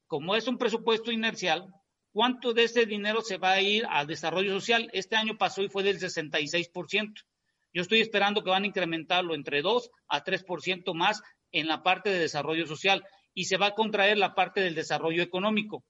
[0.06, 1.66] como es un presupuesto inercial,
[2.12, 4.88] ¿cuánto de ese dinero se va a ir al desarrollo social?
[4.92, 7.24] Este año pasó y fue del 66%.
[7.72, 12.10] Yo estoy esperando que van a incrementarlo entre 2 a 3% más en la parte
[12.10, 13.04] de desarrollo social
[13.34, 15.84] y se va a contraer la parte del desarrollo económico.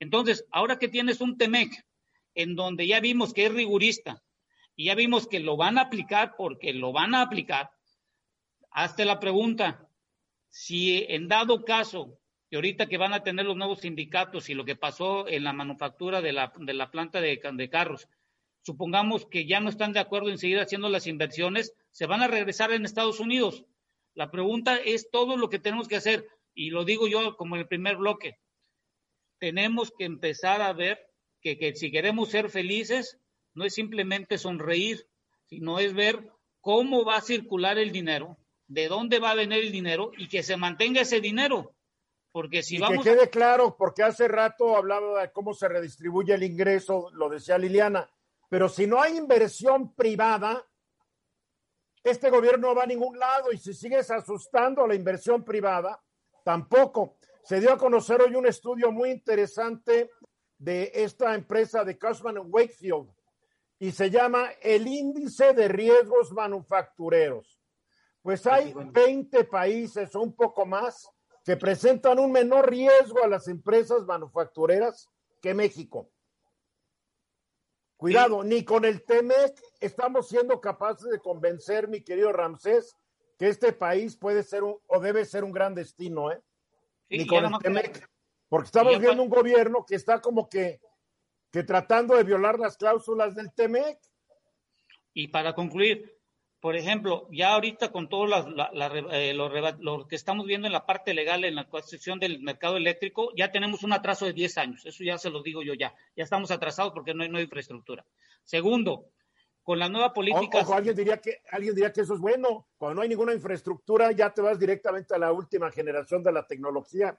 [0.00, 1.84] Entonces, ahora que tienes un TEMEC
[2.34, 4.22] en donde ya vimos que es rigurista
[4.74, 7.70] y ya vimos que lo van a aplicar porque lo van a aplicar,
[8.70, 9.88] hazte la pregunta,
[10.48, 12.18] si en dado caso
[12.48, 15.52] que ahorita que van a tener los nuevos sindicatos y lo que pasó en la
[15.52, 18.08] manufactura de la, de la planta de carros,
[18.68, 22.28] supongamos que ya no están de acuerdo en seguir haciendo las inversiones, se van a
[22.28, 23.64] regresar en Estados Unidos.
[24.12, 27.62] La pregunta es todo lo que tenemos que hacer, y lo digo yo como en
[27.62, 28.38] el primer bloque,
[29.38, 30.98] tenemos que empezar a ver
[31.40, 33.18] que, si queremos ser felices,
[33.54, 35.08] no es simplemente sonreír,
[35.46, 39.72] sino es ver cómo va a circular el dinero, de dónde va a venir el
[39.72, 41.74] dinero y que se mantenga ese dinero.
[42.32, 43.02] Porque si y vamos.
[43.02, 47.56] Que quede claro, porque hace rato hablaba de cómo se redistribuye el ingreso, lo decía
[47.56, 48.10] Liliana,
[48.48, 50.64] pero si no hay inversión privada,
[52.02, 56.00] este gobierno no va a ningún lado y si sigues asustando a la inversión privada,
[56.44, 57.16] tampoco.
[57.42, 60.10] Se dio a conocer hoy un estudio muy interesante
[60.58, 63.08] de esta empresa de Cushman Wakefield,
[63.78, 67.60] y se llama el índice de riesgos manufactureros.
[68.22, 71.08] Pues hay 20 países o un poco más
[71.44, 75.08] que presentan un menor riesgo a las empresas manufactureras
[75.40, 76.10] que México.
[77.98, 82.96] Cuidado, ni con el TEMEC estamos siendo capaces de convencer, mi querido Ramsés,
[83.36, 86.40] que este país puede ser un, o debe ser un gran destino, ¿eh?
[87.10, 88.08] ni con el TEMEC.
[88.48, 90.80] Porque estamos viendo un gobierno que está como que,
[91.50, 93.98] que tratando de violar las cláusulas del TEMEC.
[95.12, 96.17] Y para concluir,
[96.60, 98.26] por ejemplo, ya ahorita con todo
[99.12, 103.30] eh, lo, que estamos viendo en la parte legal, en la construcción del mercado eléctrico,
[103.36, 104.84] ya tenemos un atraso de 10 años.
[104.84, 105.94] Eso ya se lo digo yo ya.
[106.16, 108.04] Ya estamos atrasados porque no hay, no infraestructura.
[108.42, 109.06] Segundo,
[109.62, 110.64] con la nueva política.
[110.74, 112.66] alguien, diría que, alguien diría que eso es bueno.
[112.76, 116.44] Cuando no hay ninguna infraestructura, ya te vas directamente a la última generación de la
[116.44, 117.16] tecnología.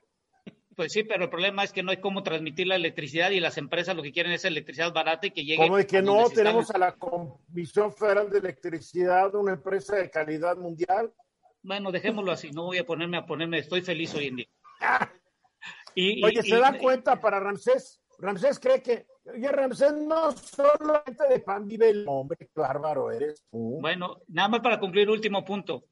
[0.79, 3.57] Pues sí, pero el problema es que no hay cómo transmitir la electricidad y las
[3.57, 5.57] empresas lo que quieren es electricidad barata y que llegue.
[5.57, 10.55] Como de que no tenemos a la Comisión Federal de Electricidad, una empresa de calidad
[10.55, 11.11] mundial.
[11.63, 14.47] Bueno, dejémoslo así, no voy a ponerme a ponerme, estoy feliz hoy en día.
[15.95, 18.01] y, Oye, ¿se da cuenta para Ramsés?
[18.17, 23.43] Ramsés cree que, oye, Ramsés no solamente de pan vive el hombre, qué bárbaro eres
[23.51, 25.83] Bueno, nada más para concluir, último punto.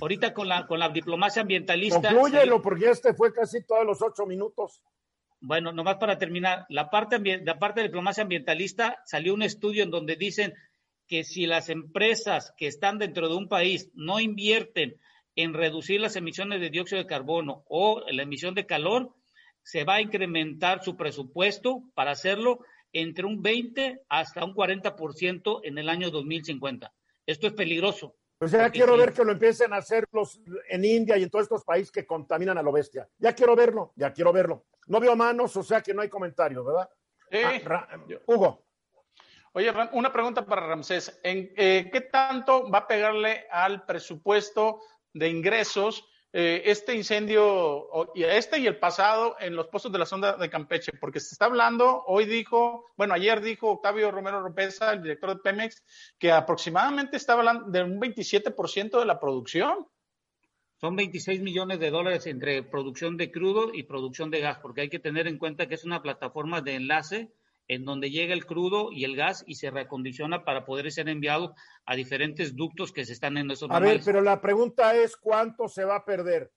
[0.00, 2.00] Ahorita con la, con la diplomacia ambientalista.
[2.00, 4.82] Conclúyelo, porque este fue casi todos los ocho minutos.
[5.40, 9.90] Bueno, nomás para terminar, la parte, la parte de diplomacia ambientalista salió un estudio en
[9.90, 10.54] donde dicen
[11.06, 14.98] que si las empresas que están dentro de un país no invierten
[15.36, 19.14] en reducir las emisiones de dióxido de carbono o la emisión de calor,
[19.62, 22.60] se va a incrementar su presupuesto para hacerlo
[22.92, 26.90] entre un 20 hasta un 40% en el año 2050.
[27.26, 31.16] Esto es peligroso pues ya quiero ver que lo empiecen a hacer los en India
[31.16, 33.08] y en todos estos países que contaminan a lo bestia.
[33.18, 34.66] Ya quiero verlo, ya quiero verlo.
[34.86, 36.88] No veo manos, o sea que no hay comentarios, ¿verdad?
[37.32, 37.88] Ah,
[38.26, 38.64] Hugo.
[39.52, 41.20] Oye, una pregunta para Ramsés.
[41.22, 44.80] ¿En, eh, ¿Qué tanto va a pegarle al presupuesto
[45.12, 50.04] de ingresos eh, este incendio, y este y el pasado, en los pozos de la
[50.04, 54.92] sonda de Campeche, porque se está hablando, hoy dijo, bueno, ayer dijo Octavio Romero Ropeza,
[54.92, 55.84] el director de Pemex,
[56.18, 59.86] que aproximadamente estaba hablando de un 27% de la producción.
[60.80, 64.88] Son 26 millones de dólares entre producción de crudo y producción de gas, porque hay
[64.88, 67.30] que tener en cuenta que es una plataforma de enlace
[67.68, 71.54] en donde llega el crudo y el gas y se reacondiciona para poder ser enviado
[71.86, 75.68] a diferentes ductos que se están en esos A ver, pero la pregunta es cuánto
[75.68, 76.52] se va a perder.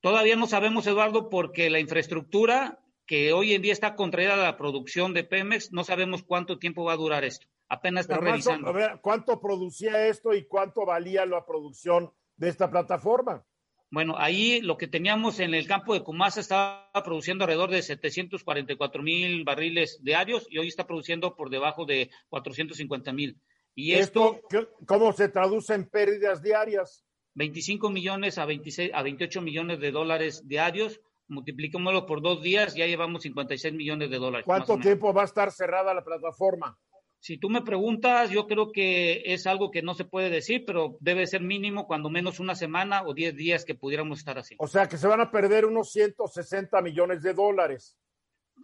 [0.00, 4.56] Todavía no sabemos, Eduardo, porque la infraestructura que hoy en día está contraída a la
[4.56, 7.46] producción de Pemex, no sabemos cuánto tiempo va a durar esto.
[7.68, 8.68] Apenas está revisando.
[8.68, 13.44] A ver, ¿cuánto producía esto y cuánto valía la producción de esta plataforma?
[13.92, 19.02] Bueno, ahí lo que teníamos en el campo de Cumasa estaba produciendo alrededor de 744
[19.02, 23.38] mil barriles diarios y hoy está produciendo por debajo de 450 mil.
[23.74, 24.40] Y esto,
[24.86, 27.04] ¿Cómo se traduce en pérdidas diarias?
[27.34, 31.02] 25 millones a, 26, a 28 millones de dólares diarios.
[31.28, 34.46] Multipliquémoslo por dos días, ya llevamos 56 millones de dólares.
[34.46, 36.78] ¿Cuánto tiempo va a estar cerrada la plataforma?
[37.22, 40.96] Si tú me preguntas, yo creo que es algo que no se puede decir, pero
[40.98, 44.56] debe ser mínimo cuando menos una semana o 10 días que pudiéramos estar así.
[44.58, 47.96] O sea que se van a perder unos 160 millones de dólares.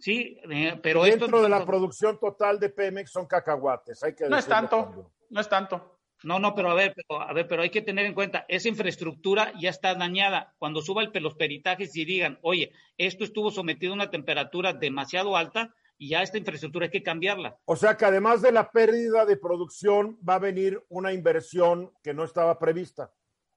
[0.01, 4.03] Sí, eh, pero dentro de la producción total de Pemex son cacahuates.
[4.03, 5.97] Hay que no es tanto, no es tanto.
[6.23, 8.67] No, no, pero a ver, pero, a ver, pero hay que tener en cuenta, esa
[8.67, 10.53] infraestructura ya está dañada.
[10.57, 15.37] Cuando suba el, los peritajes y digan, oye, esto estuvo sometido a una temperatura demasiado
[15.37, 17.57] alta, y ya esta infraestructura hay que cambiarla.
[17.65, 22.13] O sea que además de la pérdida de producción, va a venir una inversión que
[22.13, 23.11] no estaba prevista.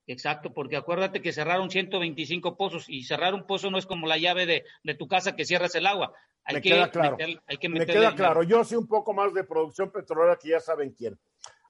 [0.05, 4.17] Exacto, porque acuérdate que cerraron 125 pozos y cerrar un pozo no es como la
[4.17, 6.13] llave de, tu casa que cierras el agua.
[6.43, 7.17] Hay Me que queda claro.
[7.47, 8.43] hay que Me queda claro.
[8.43, 11.17] Yo sé un poco más de producción petrolera que ya saben quién.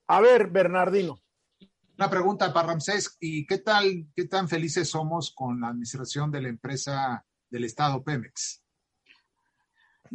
[0.07, 1.19] A ver, Bernardino.
[1.95, 3.15] Una pregunta para Ramsés.
[3.19, 8.03] ¿Y qué tal, qué tan felices somos con la administración de la empresa del Estado
[8.03, 8.62] Pemex?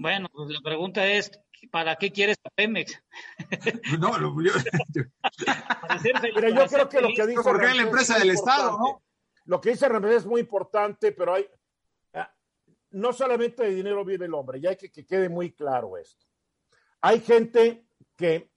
[0.00, 1.28] Bueno, pues la pregunta es,
[1.72, 3.02] ¿para qué quieres a Pemex?
[3.98, 4.52] No, lo, yo,
[6.36, 9.02] Mira, yo creo que lo que dice porque es la empresa del Estado, ¿no?
[9.46, 11.46] Lo que dice Ramírez es muy importante, pero hay
[12.14, 12.32] ah,
[12.92, 16.26] no solamente de dinero vive el hombre, ya hay que que quede muy claro esto.
[17.00, 17.84] Hay gente
[18.16, 18.52] que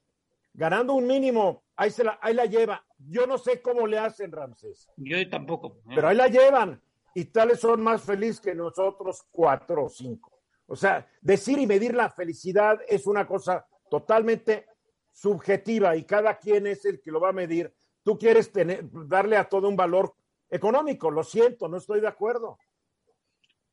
[0.54, 2.86] ganando un mínimo, ahí, se la, ahí la lleva.
[3.00, 4.92] Yo no sé cómo le hacen, Ramsés.
[4.96, 5.80] Yo tampoco.
[5.90, 5.94] ¿eh?
[5.96, 6.80] Pero ahí la llevan.
[7.16, 10.31] Y tales son más felices que nosotros cuatro o cinco.
[10.72, 14.68] O sea, decir y medir la felicidad es una cosa totalmente
[15.12, 17.76] subjetiva y cada quien es el que lo va a medir.
[18.04, 20.16] Tú quieres tener, darle a todo un valor
[20.50, 22.58] económico, lo siento, no estoy de acuerdo.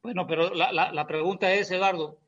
[0.02, 2.18] Bueno, pero la, la, pregunta es, Eduardo,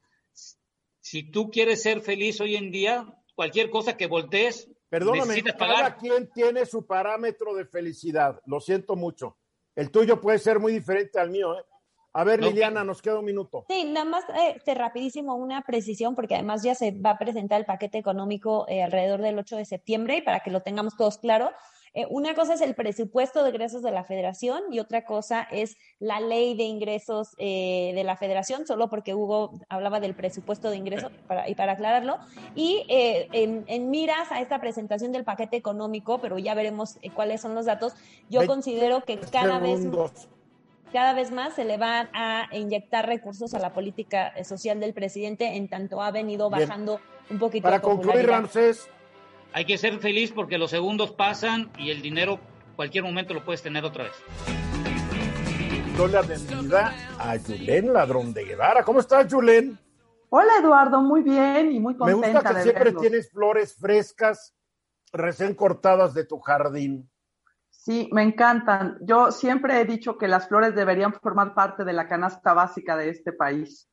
[1.01, 5.75] si tú quieres ser feliz hoy en día, cualquier cosa que voltees, Perdóname, necesitas cada
[5.75, 5.99] pagar.
[5.99, 8.41] quien tiene su parámetro de felicidad.
[8.47, 9.37] Lo siento mucho.
[9.75, 11.59] El tuyo puede ser muy diferente al mío.
[11.59, 11.64] ¿eh?
[12.13, 13.65] A ver, Liliana, nos queda un minuto.
[13.69, 17.61] Sí, nada más eh, este, rapidísimo una precisión, porque además ya se va a presentar
[17.61, 21.19] el paquete económico eh, alrededor del 8 de septiembre y para que lo tengamos todos
[21.19, 21.51] claro.
[21.95, 25.77] eh, una cosa es el presupuesto de ingresos de la federación y otra cosa es
[26.01, 30.77] la ley de ingresos eh, de la federación, solo porque Hugo hablaba del presupuesto de
[30.77, 32.19] ingresos para, y para aclararlo.
[32.55, 37.11] Y eh, en, en miras a esta presentación del paquete económico, pero ya veremos eh,
[37.11, 37.95] cuáles son los datos,
[38.29, 39.87] yo considero que cada vez.
[40.93, 44.93] Cada vez más se le van a inyectar recursos a la política eh, social del
[44.95, 46.68] presidente, en tanto ha venido Bien.
[46.68, 48.26] bajando un poquito Para concluir.
[48.26, 48.88] Ramsés,
[49.53, 52.38] Hay que ser feliz porque los segundos pasan y el dinero
[52.76, 54.12] cualquier momento lo puedes tener otra vez.
[55.97, 58.84] doy la bienvenida a Yulén Ladrón de Guevara.
[58.84, 59.78] ¿Cómo estás, Yulén?
[60.30, 63.03] Hola Eduardo, muy bien y muy Me contenta gusta que de siempre verlos.
[63.03, 64.55] tienes flores frescas,
[65.12, 67.11] recién cortadas de tu jardín.
[67.83, 68.99] Sí, me encantan.
[69.01, 73.09] Yo siempre he dicho que las flores deberían formar parte de la canasta básica de
[73.09, 73.89] este país.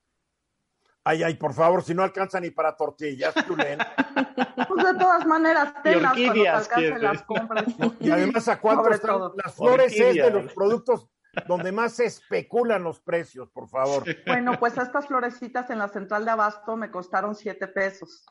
[1.06, 3.80] Ay, ay, por favor, si no alcanza ni para tortillas, Yulén.
[4.68, 7.02] Pues de todas maneras, tenlas cuando te ¿quieres?
[7.02, 7.66] las compras.
[8.02, 9.12] Y además, ¿a cuánto están?
[9.12, 9.34] todo.
[9.42, 11.10] Las flores es de los productos
[11.48, 14.04] donde más se especulan los precios, por favor.
[14.26, 18.26] Bueno, pues estas florecitas en la central de Abasto me costaron siete pesos.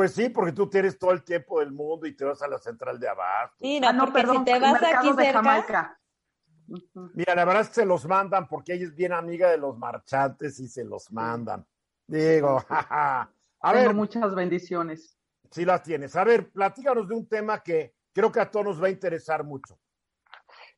[0.00, 2.58] Pues sí, porque tú tienes todo el tiempo del mundo y te vas a la
[2.58, 3.58] central de abasto.
[3.60, 6.00] Sí, no, Ah, no, porque perdón, si te vas aquí de cerca, Jamaica.
[7.12, 9.76] Mira, la verdad es que se los mandan porque ella es bien amiga de los
[9.76, 11.66] marchantes y se los mandan.
[12.06, 13.30] Digo, jaja.
[13.60, 15.18] A Tengo ver, muchas bendiciones.
[15.50, 16.16] si las tienes.
[16.16, 19.44] A ver, platícanos de un tema que creo que a todos nos va a interesar
[19.44, 19.78] mucho.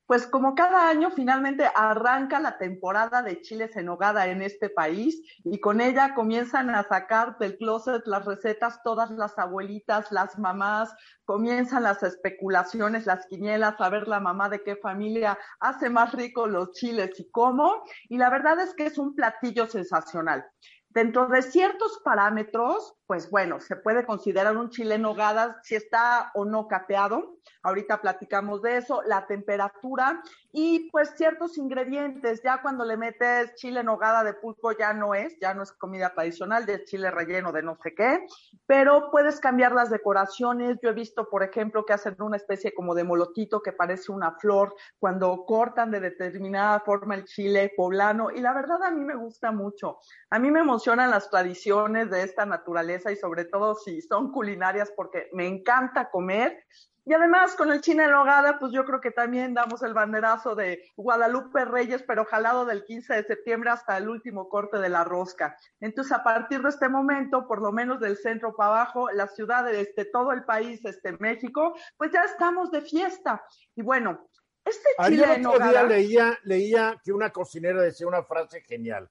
[0.06, 5.22] Pues como cada año finalmente arranca la temporada de chiles en hogada en este país
[5.44, 10.94] y con ella comienzan a sacar del closet las recetas todas las abuelitas, las mamás,
[11.24, 16.46] comienzan las especulaciones, las quinielas, a ver la mamá de qué familia hace más rico
[16.46, 17.82] los chiles y cómo.
[18.08, 20.44] Y la verdad es que es un platillo sensacional.
[20.90, 26.30] Dentro de ciertos parámetros, pues bueno, se puede considerar un chile en nogada si está
[26.32, 27.36] o no capeado.
[27.62, 32.42] Ahorita platicamos de eso, la temperatura y pues ciertos ingredientes.
[32.42, 35.72] Ya cuando le metes chile en nogada de pulpo ya no es, ya no es
[35.72, 38.26] comida tradicional de chile relleno de no sé qué,
[38.66, 40.78] pero puedes cambiar las decoraciones.
[40.82, 44.32] Yo he visto, por ejemplo, que hacen una especie como de molotito que parece una
[44.38, 49.16] flor cuando cortan de determinada forma el chile poblano y la verdad a mí me
[49.16, 49.98] gusta mucho.
[50.30, 54.92] A mí me emocionan las tradiciones de esta naturaleza y sobre todo si son culinarias
[54.94, 56.64] porque me encanta comer.
[57.04, 60.54] Y además con el chile en hogada, pues yo creo que también damos el banderazo
[60.54, 65.02] de Guadalupe Reyes, pero jalado del 15 de septiembre hasta el último corte de la
[65.02, 65.56] rosca.
[65.80, 69.64] Entonces, a partir de este momento, por lo menos del centro para abajo, la ciudad
[69.64, 73.42] de este, todo el país, este México, pues ya estamos de fiesta.
[73.74, 74.28] Y bueno,
[74.64, 79.10] este chile Ayer en otro día leía, leía que una cocinera decía una frase genial,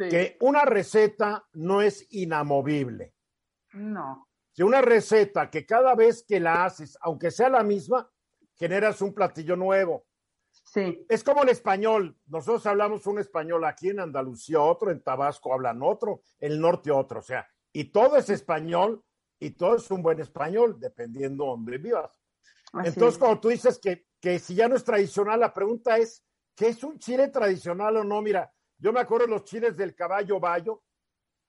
[0.00, 3.14] sí, que una receta no es inamovible.
[3.72, 8.10] no, que una receta que cada vez que la haces, aunque sea la misma,
[8.56, 10.06] generas un platillo nuevo.
[10.50, 12.16] sí, Es como el español.
[12.26, 16.90] Nosotros hablamos un español aquí en Andalucía, otro en Tabasco hablan otro, en el norte
[16.90, 17.20] otro.
[17.20, 19.02] O sea, y todo es español
[19.38, 22.20] y todo es un buen español, dependiendo donde vivas.
[22.72, 23.18] así Entonces, es.
[23.18, 26.24] cuando tú dices que, que si ya no es tradicional, la pregunta es,
[26.56, 28.20] ¿qué es un chile tradicional o no?
[28.20, 30.82] Mira, yo me acuerdo de los chiles del caballo bayo,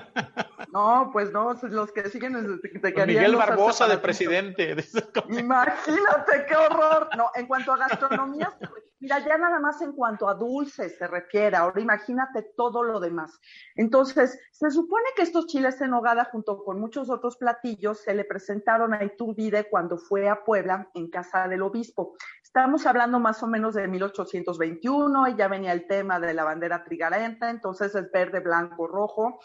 [0.71, 4.75] No, pues no, los que siguen te querían Miguel Barbosa de presidente.
[5.29, 7.09] Imagínate qué horror.
[7.17, 10.97] No, en cuanto a gastronomía, se re- mira, ya nada más en cuanto a dulces
[10.97, 11.55] se refiere.
[11.57, 13.39] Ahora imagínate todo lo demás.
[13.75, 18.25] Entonces, se supone que estos chiles en nogada, junto con muchos otros platillos, se le
[18.25, 22.15] presentaron a Iturbide cuando fue a Puebla en casa del obispo.
[22.43, 26.83] Estamos hablando más o menos de 1821 y ya venía el tema de la bandera
[26.83, 29.39] trigarenta, entonces es verde, blanco, rojo.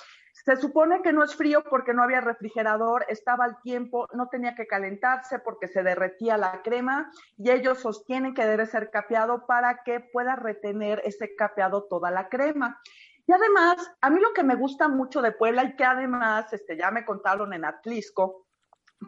[0.44, 4.54] Se supone que no es frío porque no había refrigerador, estaba al tiempo, no tenía
[4.54, 9.82] que calentarse porque se derretía la crema y ellos sostienen que debe ser capeado para
[9.84, 12.78] que pueda retener ese capeado toda la crema.
[13.26, 16.76] Y además, a mí lo que me gusta mucho de Puebla y que además este,
[16.76, 18.43] ya me contaron en Atlisco,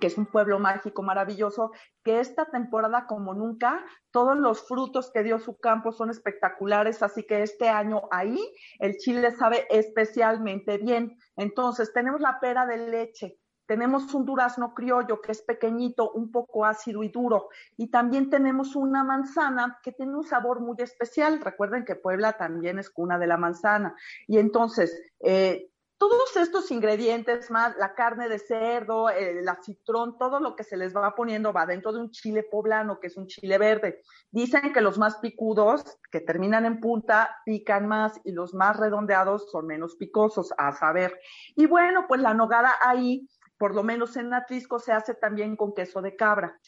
[0.01, 1.72] que es un pueblo mágico maravilloso,
[2.03, 7.24] que esta temporada como nunca, todos los frutos que dio su campo son espectaculares, así
[7.24, 8.39] que este año ahí
[8.78, 11.18] el chile sabe especialmente bien.
[11.37, 16.64] Entonces, tenemos la pera de leche, tenemos un durazno criollo que es pequeñito, un poco
[16.64, 21.41] ácido y duro, y también tenemos una manzana que tiene un sabor muy especial.
[21.41, 23.95] Recuerden que Puebla también es cuna de la manzana.
[24.28, 30.55] Y entonces, eh, todos estos ingredientes, más la carne de cerdo, el acitrón, todo lo
[30.55, 33.57] que se les va poniendo va dentro de un chile poblano, que es un chile
[33.59, 34.03] verde.
[34.30, 39.51] Dicen que los más picudos, que terminan en punta, pican más y los más redondeados
[39.51, 41.18] son menos picosos, a saber.
[41.55, 43.26] Y bueno, pues la nogada ahí,
[43.57, 46.59] por lo menos en Atlisco, se hace también con queso de cabra.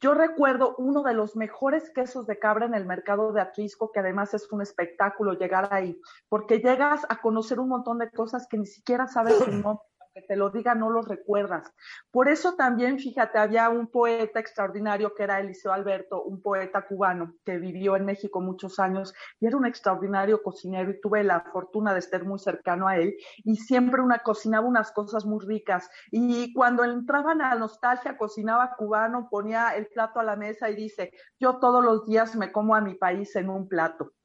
[0.00, 4.00] Yo recuerdo uno de los mejores quesos de cabra en el mercado de Atlisco, que
[4.00, 8.58] además es un espectáculo llegar ahí, porque llegas a conocer un montón de cosas que
[8.58, 9.84] ni siquiera sabes su nombre,
[10.16, 11.72] aunque te lo diga, no los recuerdas.
[12.10, 17.34] Por eso también, fíjate, había un poeta extraordinario que era Eliseo Alberto, un poeta cubano
[17.44, 21.92] que vivió en México muchos años y era un extraordinario cocinero y tuve la fortuna
[21.92, 23.14] de estar muy cercano a él
[23.44, 29.28] y siempre una cocinaba unas cosas muy ricas y cuando entraban a nostalgia cocinaba cubano,
[29.30, 32.80] ponía el plato a la mesa y dice, yo todos los días me como a
[32.80, 34.15] mi país en un plato.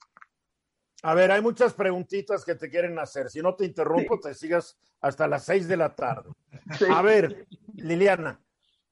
[1.01, 3.29] A ver, hay muchas preguntitas que te quieren hacer.
[3.29, 6.29] Si no te interrumpo, te sigas hasta las seis de la tarde.
[6.77, 6.85] Sí.
[6.89, 8.39] A ver, Liliana.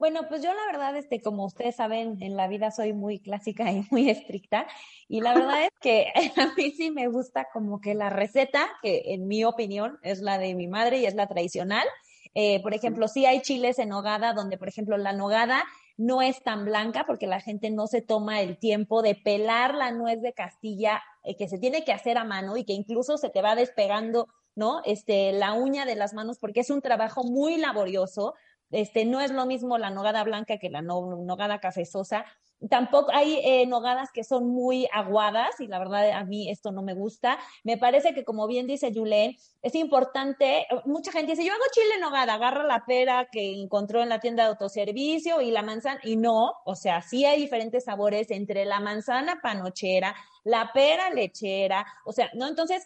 [0.00, 3.70] Bueno, pues yo la verdad, este, como ustedes saben, en la vida soy muy clásica
[3.70, 4.66] y muy estricta.
[5.08, 6.06] Y la verdad es que
[6.40, 10.38] a mí sí me gusta como que la receta, que en mi opinión es la
[10.38, 11.86] de mi madre y es la tradicional.
[12.34, 15.64] Eh, por ejemplo, sí hay chiles en nogada, donde, por ejemplo, la nogada
[16.00, 19.92] no es tan blanca porque la gente no se toma el tiempo de pelar la
[19.92, 23.28] nuez de Castilla, eh, que se tiene que hacer a mano y que incluso se
[23.28, 24.80] te va despegando, ¿no?
[24.86, 28.32] Este, la uña de las manos porque es un trabajo muy laborioso.
[28.70, 32.24] Este, no es lo mismo la nogada blanca que la no, nogada cafezosa.
[32.68, 36.82] Tampoco hay eh, nogadas que son muy aguadas y la verdad a mí esto no
[36.82, 37.38] me gusta.
[37.64, 41.94] Me parece que como bien dice Julen, es importante, mucha gente dice, yo hago chile
[42.00, 46.16] nogada, agarra la pera que encontró en la tienda de autoservicio y la manzana, y
[46.16, 50.14] no, o sea, sí hay diferentes sabores entre la manzana panochera,
[50.44, 52.46] la pera lechera, o sea, ¿no?
[52.46, 52.84] Entonces,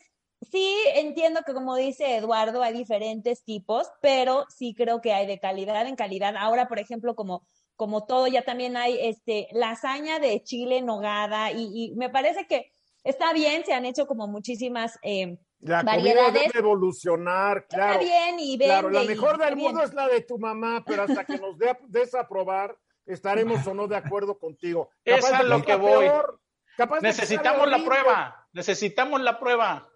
[0.51, 5.39] sí entiendo que como dice Eduardo, hay diferentes tipos, pero sí creo que hay de
[5.39, 6.35] calidad en calidad.
[6.37, 11.51] Ahora, por ejemplo, como como todo, ya también hay este lasaña de chile en nogada
[11.51, 12.71] y, y me parece que
[13.03, 18.01] está bien, se han hecho como muchísimas eh, La comida debe evolucionar, claro.
[18.01, 18.67] Está bien y vende.
[18.75, 19.67] Claro, la mejor del bien.
[19.73, 22.77] mundo es la de tu mamá, pero hasta que nos dé a desaprobar,
[23.07, 24.91] estaremos o no de acuerdo contigo.
[25.05, 26.05] Es Capaz a de lo que voy.
[26.07, 26.41] peor,
[26.77, 27.87] capaz de que Necesitamos la horrible.
[27.87, 28.47] prueba.
[28.53, 29.89] Necesitamos la prueba.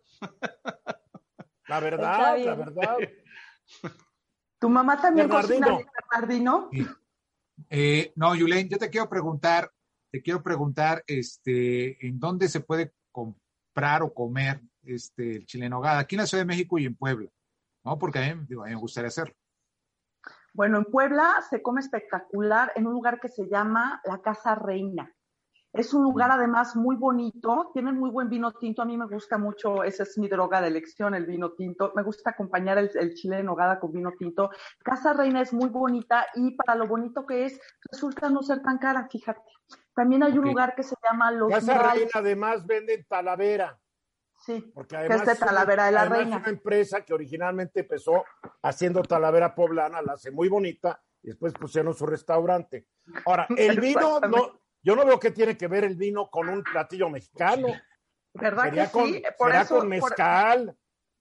[1.68, 2.96] La verdad, la verdad.
[4.58, 5.66] ¿Tu mamá también Bernardino.
[5.68, 6.70] cocina Bernardino?
[7.68, 9.70] Eh, no, Yulén, yo te quiero preguntar,
[10.10, 15.70] te quiero preguntar, este, ¿en dónde se puede comprar o comer este el chile en
[15.70, 15.98] nogada?
[15.98, 17.30] Aquí en la Ciudad de México y en Puebla,
[17.84, 17.98] ¿no?
[17.98, 19.34] Porque a mí, digo, a mí me gustaría hacerlo.
[20.54, 25.14] Bueno, en Puebla se come espectacular en un lugar que se llama la Casa Reina.
[25.78, 29.38] Es un lugar además muy bonito, tienen muy buen vino tinto, a mí me gusta
[29.38, 33.14] mucho, esa es mi droga de elección, el vino tinto, me gusta acompañar el, el
[33.14, 34.50] chile en nogada con vino tinto.
[34.82, 37.60] Casa Reina es muy bonita y para lo bonito que es,
[37.92, 39.40] resulta no ser tan cara, fíjate.
[39.94, 43.78] También hay un lugar que se llama Los Casa Reina además venden Talavera,
[44.44, 46.36] sí, porque que además es de Talavera de la además Reina.
[46.38, 48.24] es una empresa que originalmente empezó
[48.62, 52.88] haciendo Talavera poblana, la hace muy bonita y después pusieron su restaurante.
[53.26, 56.62] Ahora, el vino no, yo no veo que tiene que ver el vino con un
[56.62, 57.68] platillo mexicano.
[58.34, 59.22] ¿Verdad que con, sí?
[59.36, 60.76] Por será eso, con mezcal.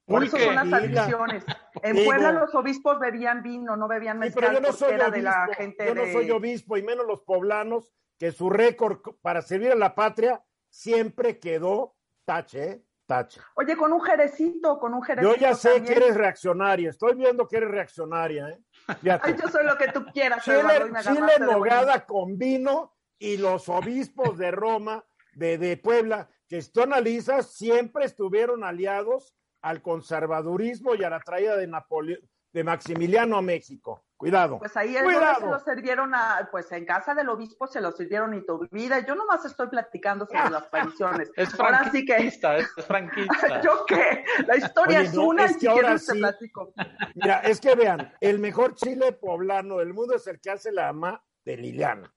[0.05, 1.43] Por, eso son las adicciones.
[1.84, 4.93] En Digo, Puebla los obispos bebían vino, no bebían Sí, mezcal pero yo no soy
[4.93, 6.14] era de la obispo, gente yo no de...
[6.14, 11.39] soy obispo y menos los poblanos, que su récord para servir a la patria siempre
[11.39, 11.95] quedó
[12.26, 12.84] tache, ¿eh?
[13.05, 13.41] tache.
[13.55, 15.86] Oye, con un jerecito, con un jerecito Yo ya sé también.
[15.86, 18.60] que eres reaccionaria, estoy viendo que eres reaccionaria, ¿eh?
[19.22, 24.38] Ay, yo soy lo que tú quieras, Chile, chile nogada con vino y los obispos
[24.38, 25.03] de Roma,
[25.34, 31.20] de, de Puebla, que si tú analizas, siempre estuvieron aliados al conservadurismo y a la
[31.20, 32.22] traída de, Napole-
[32.53, 34.03] de Maximiliano a México.
[34.15, 34.57] Cuidado.
[34.57, 35.41] Pues ahí es Cuidado.
[35.41, 38.68] donde se lo sirvieron a, pues en casa del obispo se lo sirvieron y tu
[38.72, 39.05] vida.
[39.05, 41.32] Yo nomás estoy platicando sobre las apariciones.
[41.36, 43.61] Es Ahora sí que, franquista, es franquista.
[43.63, 44.26] ¿yo qué?
[44.47, 46.18] La historia Oye, es no, una es y que si ahora quieres te sí.
[46.20, 46.74] platico.
[47.13, 50.88] Mira, es que vean, el mejor chile poblano del mundo es el que hace la
[50.89, 52.11] ama de Liliana.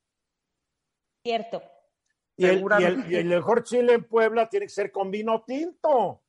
[1.30, 1.62] Cierto.
[2.36, 3.06] Y el, y, Seguramente.
[3.06, 6.24] el, y el mejor chile en Puebla tiene que ser con vino tinto.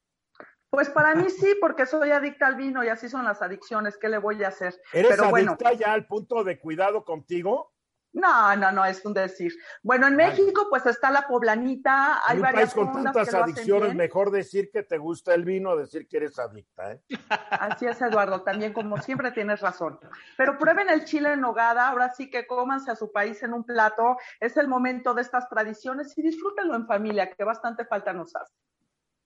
[0.69, 3.97] Pues para mí sí, porque soy adicta al vino y así son las adicciones.
[3.97, 4.79] ¿Qué le voy a hacer?
[4.93, 7.70] ¿Eres Pero bueno, adicta ya al punto de cuidado contigo?
[8.14, 9.53] No, no, no, es un decir.
[9.84, 13.95] Bueno, en México pues está la poblanita, hay en un varias país con tantas adicciones,
[13.95, 16.91] mejor decir que te gusta el vino, decir que eres adicta.
[16.91, 17.01] ¿eh?
[17.49, 19.99] Así es, Eduardo, también como siempre tienes razón.
[20.38, 23.64] Pero prueben el chile en nogada, ahora sí que cómanse a su país en un
[23.64, 28.36] plato, es el momento de estas tradiciones y disfrútenlo en familia, que bastante falta nos
[28.36, 28.53] hace.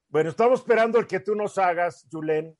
[0.10, 2.56] Bueno, estamos esperando el que tú nos hagas, Julen.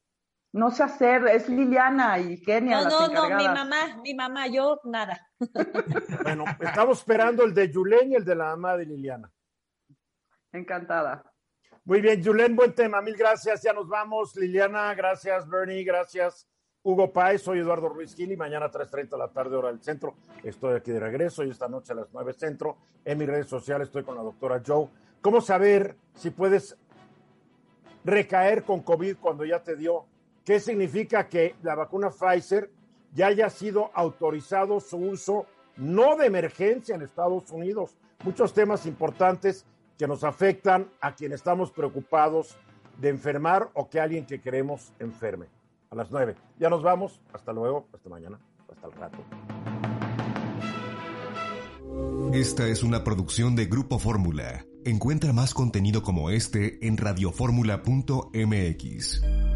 [0.56, 4.47] No sé hacer, es Liliana y Kenia No, las no, no, mi mamá, mi mamá,
[4.47, 5.28] yo nada.
[6.24, 9.30] Bueno, estamos esperando el de Julen y el de la mamá de Liliana.
[10.53, 11.30] Encantada.
[11.84, 13.01] Muy bien, Julen, buen tema.
[13.01, 13.64] Mil gracias.
[13.64, 14.34] Ya nos vamos.
[14.38, 15.45] Liliana, gracias.
[15.45, 16.47] Bernie, gracias.
[16.84, 19.84] Hugo Páez, soy Eduardo Ruiz Gil y mañana a 3.30 de la tarde, hora del
[19.84, 20.16] centro.
[20.41, 22.78] Estoy aquí de regreso y esta noche a las 9 centro.
[23.03, 24.88] En mis redes sociales estoy con la doctora Joe.
[25.20, 26.78] ¿Cómo saber si puedes
[28.06, 30.14] recaer con COVID cuando ya te dio?
[30.46, 32.70] ¿Qué significa que la vacuna Pfizer
[33.14, 37.98] ya haya sido autorizado su uso no de emergencia en Estados Unidos?
[38.24, 39.66] Muchos temas importantes
[39.98, 42.56] que nos afectan a quienes estamos preocupados
[43.02, 45.48] de enfermar o que alguien que queremos enferme.
[45.89, 46.36] A las nueve.
[46.60, 47.20] Ya nos vamos.
[47.34, 47.88] Hasta luego.
[47.91, 48.39] Hasta mañana.
[48.70, 49.18] Hasta el rato.
[52.34, 54.64] Esta es una producción de Grupo Fórmula.
[54.84, 59.55] Encuentra más contenido como este en radioformula.mx.